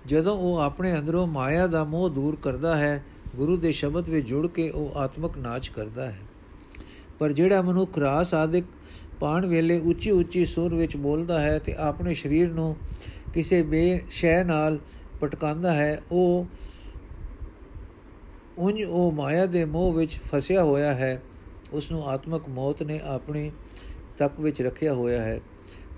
ਜਦੋਂ 0.05 0.37
ਉਹ 0.37 0.57
ਆਪਣੇ 0.57 0.99
ਅੰਦਰੋਂ 0.99 1.27
ਮਾਇਆ 1.27 1.67
ਦਾ 1.67 1.83
ਮੋਹ 1.83 2.09
ਦੂਰ 2.09 2.37
ਕਰਦਾ 2.41 2.77
ਹੈ, 2.77 3.03
ਗੁਰੂ 3.35 3.57
ਦੇ 3.57 3.71
ਸ਼ਬਦ 3.71 4.09
ਵਿੱਚ 4.09 4.27
ਜੁੜ 4.27 4.47
ਕੇ 4.47 4.69
ਉਹ 4.69 4.95
ਆਤਮਿਕ 4.95 5.37
ਨਾਚ 5.37 5.67
ਕਰਦਾ 5.67 6.05
ਹੈ। 6.05 6.19
ਪਰ 7.19 7.31
ਜਿਹੜਾ 7.31 7.61
ਮਨੁੱਖ 7.61 7.97
ਰਾਸ 7.97 8.33
ਆਦਿਕ 8.33 8.65
ਪਾਣ 9.19 9.45
ਵੇਲੇ 9.45 9.79
ਉੱਚੀ 9.79 10.11
ਉੱਚੀ 10.11 10.45
ਸੁਰ 10.45 10.75
ਵਿੱਚ 10.75 10.97
ਬੋਲਦਾ 10.97 11.41
ਹੈ 11.41 11.59
ਤੇ 11.59 11.73
ਆਪਣੇ 11.73 12.13
ਸਰੀਰ 12.13 12.53
ਨੂੰ 12.53 12.75
ਕਿਸੇ 13.33 13.63
ਬੇਸ਼ੈ 13.63 14.43
ਨਾਲ 14.43 14.79
ਪਟਕਾਉਂਦਾ 15.21 15.73
ਹੈ, 15.73 16.01
ਉਹ 16.11 16.45
ਉੰਜ 18.57 18.83
ਉਹ 18.83 19.11
ਮਾਇਆ 19.11 19.45
ਦੇ 19.45 19.65
ਮੋਹ 19.65 19.93
ਵਿੱਚ 19.93 20.19
ਫਸਿਆ 20.31 20.63
ਹੋਇਆ 20.63 20.93
ਹੈ। 20.93 21.21
ਉਸ 21.73 21.91
ਨੂੰ 21.91 22.09
ਆਤਮਿਕ 22.09 22.49
ਮੌਤ 22.49 22.83
ਨੇ 22.83 22.99
ਆਪਣੀ 23.03 23.51
ਤੱਕ 24.17 24.39
ਵਿੱਚ 24.39 24.61
ਰੱਖਿਆ 24.61 24.93
ਹੋਇਆ 24.93 25.21
ਹੈ। 25.21 25.39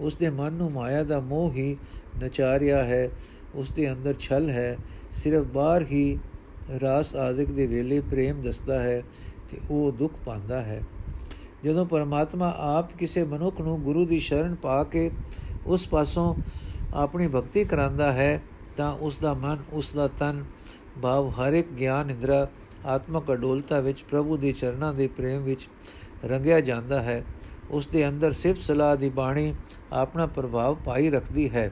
ਉਸ 0.01 0.15
ਦੇ 0.15 0.29
ਮਨ 0.29 0.53
ਨੂੰ 0.53 0.71
ਮਾਇਆ 0.71 1.03
ਦਾ 1.03 1.19
ਮੋਹ 1.19 1.53
ਹੀ 1.53 1.77
ਨਚਾ 2.23 2.59
ਰਿਹਾ 2.59 2.83
ਹੈ। 2.83 3.09
ਉਸ 3.55 3.71
ਦੇ 3.71 3.91
ਅੰਦਰ 3.91 4.13
ਛਲ 4.19 4.49
ਹੈ, 4.49 4.77
ਸਿਰਫ 5.11 5.45
ਬਾਹਰ 5.45 5.81
ਹੀ 5.81 6.19
ਰਾਸ 6.81 7.15
ਆਦਿਕ 7.15 7.51
ਦੇ 7.51 7.67
ਵੇਲੇ 7.67 7.99
ਪ੍ਰੇਮ 7.99 8.41
ਦੱਸਦਾ 8.41 8.79
ਹੈ 8.79 9.03
ਤੇ 9.51 9.57
ਉਹ 9.69 9.91
ਦੁੱਖ 9.91 10.13
ਪਾਉਂਦਾ 10.25 10.61
ਹੈ। 10.61 10.81
ਜਦੋਂ 11.63 11.85
ਪਰਮਾਤਮਾ 11.85 12.55
ਆਪ 12.57 12.93
ਕਿਸੇ 12.93 13.23
ਮਨੁੱਖ 13.23 13.61
ਨੂੰ 13.61 13.81
ਗੁਰੂ 13.81 14.05
ਦੀ 14.05 14.19
ਸ਼ਰਨ 14.19 14.55
ਪਾ 14.55 14.83
ਕੇ 14.83 15.11
ਉਸ 15.65 15.87
ਪਾਸੋਂ 15.87 16.35
ਆਪਣੀ 16.93 17.27
ਭਗਤੀ 17.27 17.63
ਕਰਾਂਦਾ 17.65 18.11
ਹੈ, 18.11 18.41
ਤਾਂ 18.77 18.93
ਉਸ 18.93 19.17
ਦਾ 19.17 19.33
ਮਨ 19.33 19.57
ਉਸ 19.73 19.91
ਦਾ 19.95 20.07
ਤਨ, 20.07 20.43
ਭਾਵ 21.01 21.29
ਹਰ 21.29 21.53
ਇੱਕ 21.53 21.71
ਗਿਆਨ 21.71 22.11
ਇੰਦਰਾ 22.11 22.47
ਆਤਮਕ 22.85 23.31
ਅਡੋਲਤਾ 23.33 23.79
ਵਿੱਚ 23.79 24.03
ਪ੍ਰਭੂ 24.03 24.37
ਦੇ 24.37 24.51
ਚਰਨਾਂ 24.51 24.93
ਦੇ 24.93 25.07
ਪ੍ਰੇਮ 25.07 25.43
ਵਿੱਚ 25.43 25.67
ਰੰਗਿਆ 26.25 26.61
ਜਾਂਦਾ 26.61 27.01
ਹੈ। 27.01 27.23
ਉਸ 27.71 27.87
ਦੇ 27.87 28.09
ਅੰਦਰ 28.09 28.31
ਸਿਫਤ 28.31 28.61
ਸਲਾਹ 28.61 28.95
ਦੀ 28.95 29.09
ਬਾਣੀ 29.09 29.53
ਆਪਣਾ 29.93 30.25
ਪ੍ਰਭਾਵ 30.25 30.77
ਪਾਈ 30.85 31.09
ਰੱਖਦੀ 31.09 31.49
ਹੈ। 31.49 31.71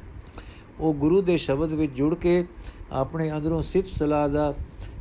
ਉਹ 0.81 0.93
ਗੁਰੂ 0.93 1.21
ਦੇ 1.21 1.37
ਸ਼ਬਦ 1.37 1.73
ਵਿੱਚ 1.73 1.91
ਜੁੜ 1.93 2.13
ਕੇ 2.15 2.43
ਆਪਣੇ 2.91 3.31
ਅੰਦਰੋਂ 3.31 3.61
ਸਿਫਤ 3.61 3.89
ਸਲਾਹ 3.89 4.29
ਦਾ 4.29 4.53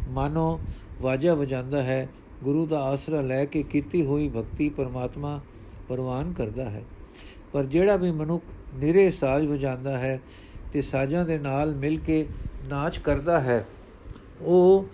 ਮਾਨੋ 0.08 0.60
ਵਾਜਾ 1.00 1.34
ਵਜਾਉਂਦਾ 1.34 1.82
ਹੈ, 1.82 2.08
ਗੁਰੂ 2.44 2.66
ਦਾ 2.66 2.80
ਆਸਰਾ 2.82 3.20
ਲੈ 3.20 3.44
ਕੇ 3.44 3.62
ਕੀਤੀ 3.62 4.04
ਹੋਈ 4.06 4.28
ਭਗਤੀ 4.28 4.68
ਪਰਮਾਤਮਾ 4.68 5.40
ਪਰਵਾਨ 5.88 6.32
ਕਰਦਾ 6.32 6.68
ਹੈ। 6.70 6.82
ਪਰ 7.52 7.64
ਜਿਹੜਾ 7.64 7.96
ਵੀ 7.96 8.10
ਮਨੁੱਖ 8.10 8.44
ਨਿਰੇ 8.74 9.10
ਸਾਜ 9.10 9.46
ਵਜਾਉਂਦਾ 9.46 9.96
ਹੈ 9.98 10.20
ਤੇ 10.72 10.82
ਸਾਜ਼ਾਂ 10.82 11.24
ਦੇ 11.24 11.38
ਨਾਲ 11.38 11.74
ਮਿਲ 11.74 11.98
ਕੇ 11.98 12.26
ਨਾਚ 12.68 12.98
ਕਰਦਾ 12.98 13.40
ਹੈ, 13.40 13.64
ਉਹ 14.40 14.86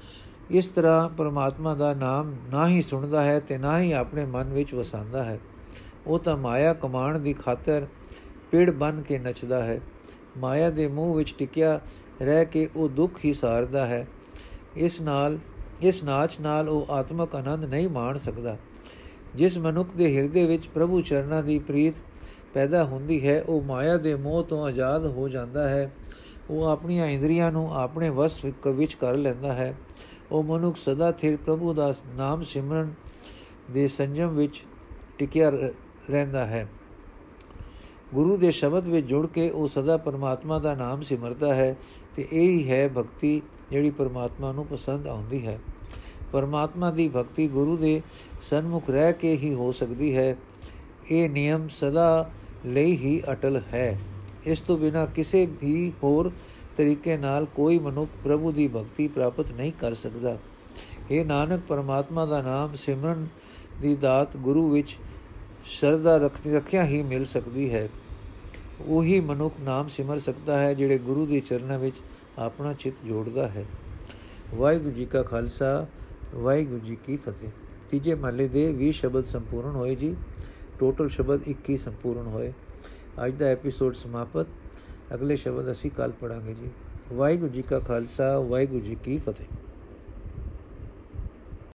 ਇਸ 0.50 0.68
ਤਰ੍ਹਾਂ 0.68 1.08
ਪਰਮਾਤਮਾ 1.08 1.74
ਦਾ 1.74 1.92
ਨਾਮ 1.94 2.34
ਨਾ 2.50 2.68
ਹੀ 2.68 2.82
ਸੁਣਦਾ 2.82 3.22
ਹੈ 3.24 3.38
ਤੇ 3.40 3.58
ਨਾ 3.58 3.80
ਹੀ 3.80 3.92
ਆਪਣੇ 3.92 4.24
ਮਨ 4.24 4.52
ਵਿੱਚ 4.52 4.74
ਵਸਾਉਂਦਾ 4.74 5.24
ਹੈ। 5.24 5.38
ਉਹ 6.06 6.18
ਤਾਂ 6.18 6.36
ਮਾਇਆ 6.36 6.72
ਕਮਾਣ 6.74 7.18
ਦੀ 7.18 7.32
ਖਾਤਰ 7.32 7.86
ਪੇੜ 8.50 8.70
ਬਨ 8.70 9.02
ਕੇ 9.02 9.18
ਨੱਚਦਾ 9.18 9.62
ਹੈ। 9.62 9.80
ਮਾਇਆ 10.36 10.70
ਦੇ 10.70 10.88
ਮੂੰਹ 10.88 11.16
ਵਿੱਚ 11.16 11.34
ਟਿਕਿਆ 11.38 11.80
ਰਹਿ 12.22 12.44
ਕੇ 12.44 12.68
ਉਹ 12.76 12.88
ਦੁੱਖ 12.88 13.12
ਹੀ 13.24 13.32
ਸਾਰਦਾ 13.32 13.86
ਹੈ। 13.86 14.06
ਇਸ 14.76 15.00
ਨਾਲ, 15.00 15.38
ਇਸ 15.82 16.04
ਨਾਚ 16.04 16.40
ਨਾਲ 16.40 16.68
ਉਹ 16.68 16.86
ਆਤਮਕ 16.90 17.34
ਆਨੰਦ 17.34 17.64
ਨਹੀਂ 17.64 17.88
ਮਾਣ 17.88 18.18
ਸਕਦਾ। 18.18 18.56
ਜਿਸ 19.34 19.58
ਮਨੁੱਖ 19.58 19.88
ਦੇ 19.96 20.16
ਹਿਰਦੇ 20.16 20.46
ਵਿੱਚ 20.46 20.66
ਪ੍ਰਭੂ 20.66 21.00
ਚਰਨਾਂ 21.00 21.42
ਦੀ 21.42 21.58
ਪ੍ਰੀਤ 21.58 21.94
ਪੈਦਾ 22.54 22.84
ਹੁੰਦੀ 22.84 23.28
ਹੈ, 23.28 23.42
ਉਹ 23.42 23.62
ਮਾਇਆ 23.62 23.96
ਦੇ 23.96 24.14
ਮੋਹ 24.14 24.44
ਤੋਂ 24.44 24.66
ਆਜ਼ਾਦ 24.66 25.06
ਹੋ 25.06 25.28
ਜਾਂਦਾ 25.28 25.68
ਹੈ। 25.68 25.92
ਉਹ 26.50 26.64
ਆਪਣੀਆਂ 26.64 27.06
ਇੰਦਰੀਆਂ 27.06 27.52
ਨੂੰ 27.52 27.74
ਆਪਣੇ 27.76 28.10
ਵਸ 28.10 28.44
ਵਿੱਚ 28.66 28.94
ਕਰ 28.94 29.14
ਲੈਂਦਾ 29.14 29.52
ਹੈ। 29.52 29.74
ਉਹ 30.32 30.42
ਮਨੁੱਖ 30.42 30.76
ਸਦਾ 30.76 31.12
ਥਿਰ 31.12 31.36
ਪ੍ਰਭੂ 31.36 31.74
ਦਾ 31.74 31.94
ਨਾਮ 32.14 32.42
ਸਿਮਰਨ 32.42 32.94
ਦੇ 33.70 33.88
ਸੰਜਮ 33.88 34.28
ਵਿੱਚ 34.28 34.62
ਟਿਕਿਆ 35.18 35.50
ਰਹਿੰਦਾ 36.10 36.46
ਹੈ। 36.46 36.68
ਗੁਰੂ 38.14 38.36
ਦੇ 38.36 38.50
ਸ਼ਬਦ 38.50 38.88
ਵਿੱਚ 38.88 39.06
ਜੁੜ 39.06 39.26
ਕੇ 39.26 39.50
ਉਹ 39.50 39.68
ਸਦਾ 39.68 39.96
ਪਰਮਾਤਮਾ 39.96 40.58
ਦਾ 40.58 40.74
ਨਾਮ 40.74 41.02
ਸਿਮਰਦਾ 41.02 41.54
ਹੈ 41.54 41.76
ਤੇ 42.16 42.28
ਇਹ 42.32 42.48
ਹੀ 42.48 42.70
ਹੈ 42.70 42.88
ਭਗਤੀ 42.88 43.42
ਜਿਹੜੀ 43.70 43.90
ਪਰਮਾਤਮਾ 43.90 44.52
ਨੂੰ 44.52 44.66
ਪਸੰਦ 44.66 45.06
ਆਉਂਦੀ 45.06 45.46
ਹੈ। 45.46 45.60
ਪਰਮਾਤਮਾ 46.32 46.90
ਦੀ 46.90 47.08
ਭਗਤੀ 47.08 47.48
ਗੁਰੂ 47.48 47.76
ਦੇ 47.76 48.02
ਸਨਮੁਖ 48.42 48.90
ਰਹਿ 48.90 49.12
ਕੇ 49.12 49.36
ਹੀ 49.36 49.54
ਹੋ 49.54 49.72
ਸਕਦੀ 49.72 50.16
ਹੈ। 50.16 50.36
ਇਹ 51.10 51.30
ਨਿਯਮ 51.30 51.68
ਸਦਾ 51.68 52.30
ਲਈ 52.66 52.96
ਹੀ 52.96 53.22
ਅਟਲ 53.32 53.60
ਹੈ। 53.72 54.00
ਇਸ 54.46 54.60
ਤੋਂ 54.60 54.78
ਬਿਨਾ 54.78 55.06
ਕਿਸੇ 55.06 55.46
ਵੀ 55.46 55.92
ਹੋਰ 56.02 56.30
ਤਰੀਕੇ 56.76 57.16
ਨਾਲ 57.16 57.44
ਕੋਈ 57.44 57.78
ਮਨੁੱਖ 57.78 58.10
ਪ੍ਰਭੂ 58.24 58.52
ਦੀ 58.52 58.68
ਭਗਤੀ 58.68 59.08
ਪ੍ਰਾਪਤ 59.08 59.50
ਨਹੀਂ 59.52 59.72
ਕਰ 59.80 59.94
ਸਕਦਾ। 59.94 60.38
ਇਹ 61.10 61.24
ਨਾਨਕ, 61.24 61.60
ਪਰਮਾਤਮਾ 61.68 62.26
ਦਾ 62.26 62.42
ਨਾਮ 62.42 62.76
ਸਿਮਰਨ 62.76 63.26
ਦੀ 63.82 63.94
ਦਾਤ 63.94 64.36
ਗੁਰੂ 64.36 64.70
ਵਿੱਚ 64.70 64.96
ਸ਼ਰਧਾ 65.66 66.30
ਰੱਖਿਆ 66.46 66.84
ਹੀ 66.84 67.02
ਮਿਲ 67.02 67.24
ਸਕਦੀ 67.24 67.74
ਹੈ। 67.74 67.88
ਉਹੀ 68.86 69.20
ਮਨੁੱਖ 69.20 69.54
ਨਾਮ 69.60 69.88
ਸਿਮਰ 69.88 70.18
ਸਕਦਾ 70.18 70.58
ਹੈ 70.58 70.74
ਜਿਹੜੇ 70.74 70.98
ਗੁਰੂ 70.98 71.26
ਦੇ 71.26 71.40
ਚਰਨਾਂ 71.40 71.78
ਵਿੱਚ 71.78 71.96
ਆਪਣਾ 72.38 72.72
ਚਿੱਤ 72.72 73.06
ਜੋੜਦਾ 73.06 73.48
ਹੈ। 73.48 73.64
ਵਾਹਿਗੁਰੂ 74.54 74.90
ਜੀ 74.90 75.06
ਕਾ 75.06 75.22
ਖਾਲਸਾ, 75.22 75.86
ਵਾਹਿਗੁਰੂ 76.34 76.78
ਜੀ 76.78 76.96
ਕੀ 76.96 77.16
ਫਤਿਹ। 77.16 77.48
ਤੀਜੇ 77.90 78.14
ਮਹਲੇ 78.14 78.48
ਦੇ 78.48 78.72
20 78.72 78.92
ਸ਼ਬਦ 78.92 79.24
ਸੰਪੂਰਨ 79.24 79.70
ਹੋਏ 79.70 79.94
ਜੀ। 79.94 80.16
ਟੋਟਲ 80.78 81.08
ਸ਼ਬਦ 81.08 81.48
21 81.48 81.76
ਸੰਪੂਰਨ 81.76 82.26
ਹੋਏ। 82.26 82.52
ਅੱਜ 83.26 83.34
ਦਾ 83.34 83.46
ਐਪੀਸੋਡ 83.46 83.94
ਸਮਾਪਤ। 83.94 84.46
ਅਗਲੇ 85.14 85.36
ਸ਼ਬਦ 85.36 85.72
ਅਸੀਂ 85.72 85.90
ਕੱਲ 85.90 86.12
ਪੜਾਂਗੇ 86.20 86.54
ਜੀ। 86.54 86.70
ਵਾਹਿਗੁਰੂ 87.12 87.50
ਜੀ 87.50 87.62
ਕਾ 87.62 87.78
ਖਾਲਸਾ, 87.78 88.40
ਵਾਹਿਗੁਰੂ 88.40 88.80
ਜੀ 88.80 88.96
ਕੀ 89.04 89.18
ਫਤਿਹ। 89.18 89.46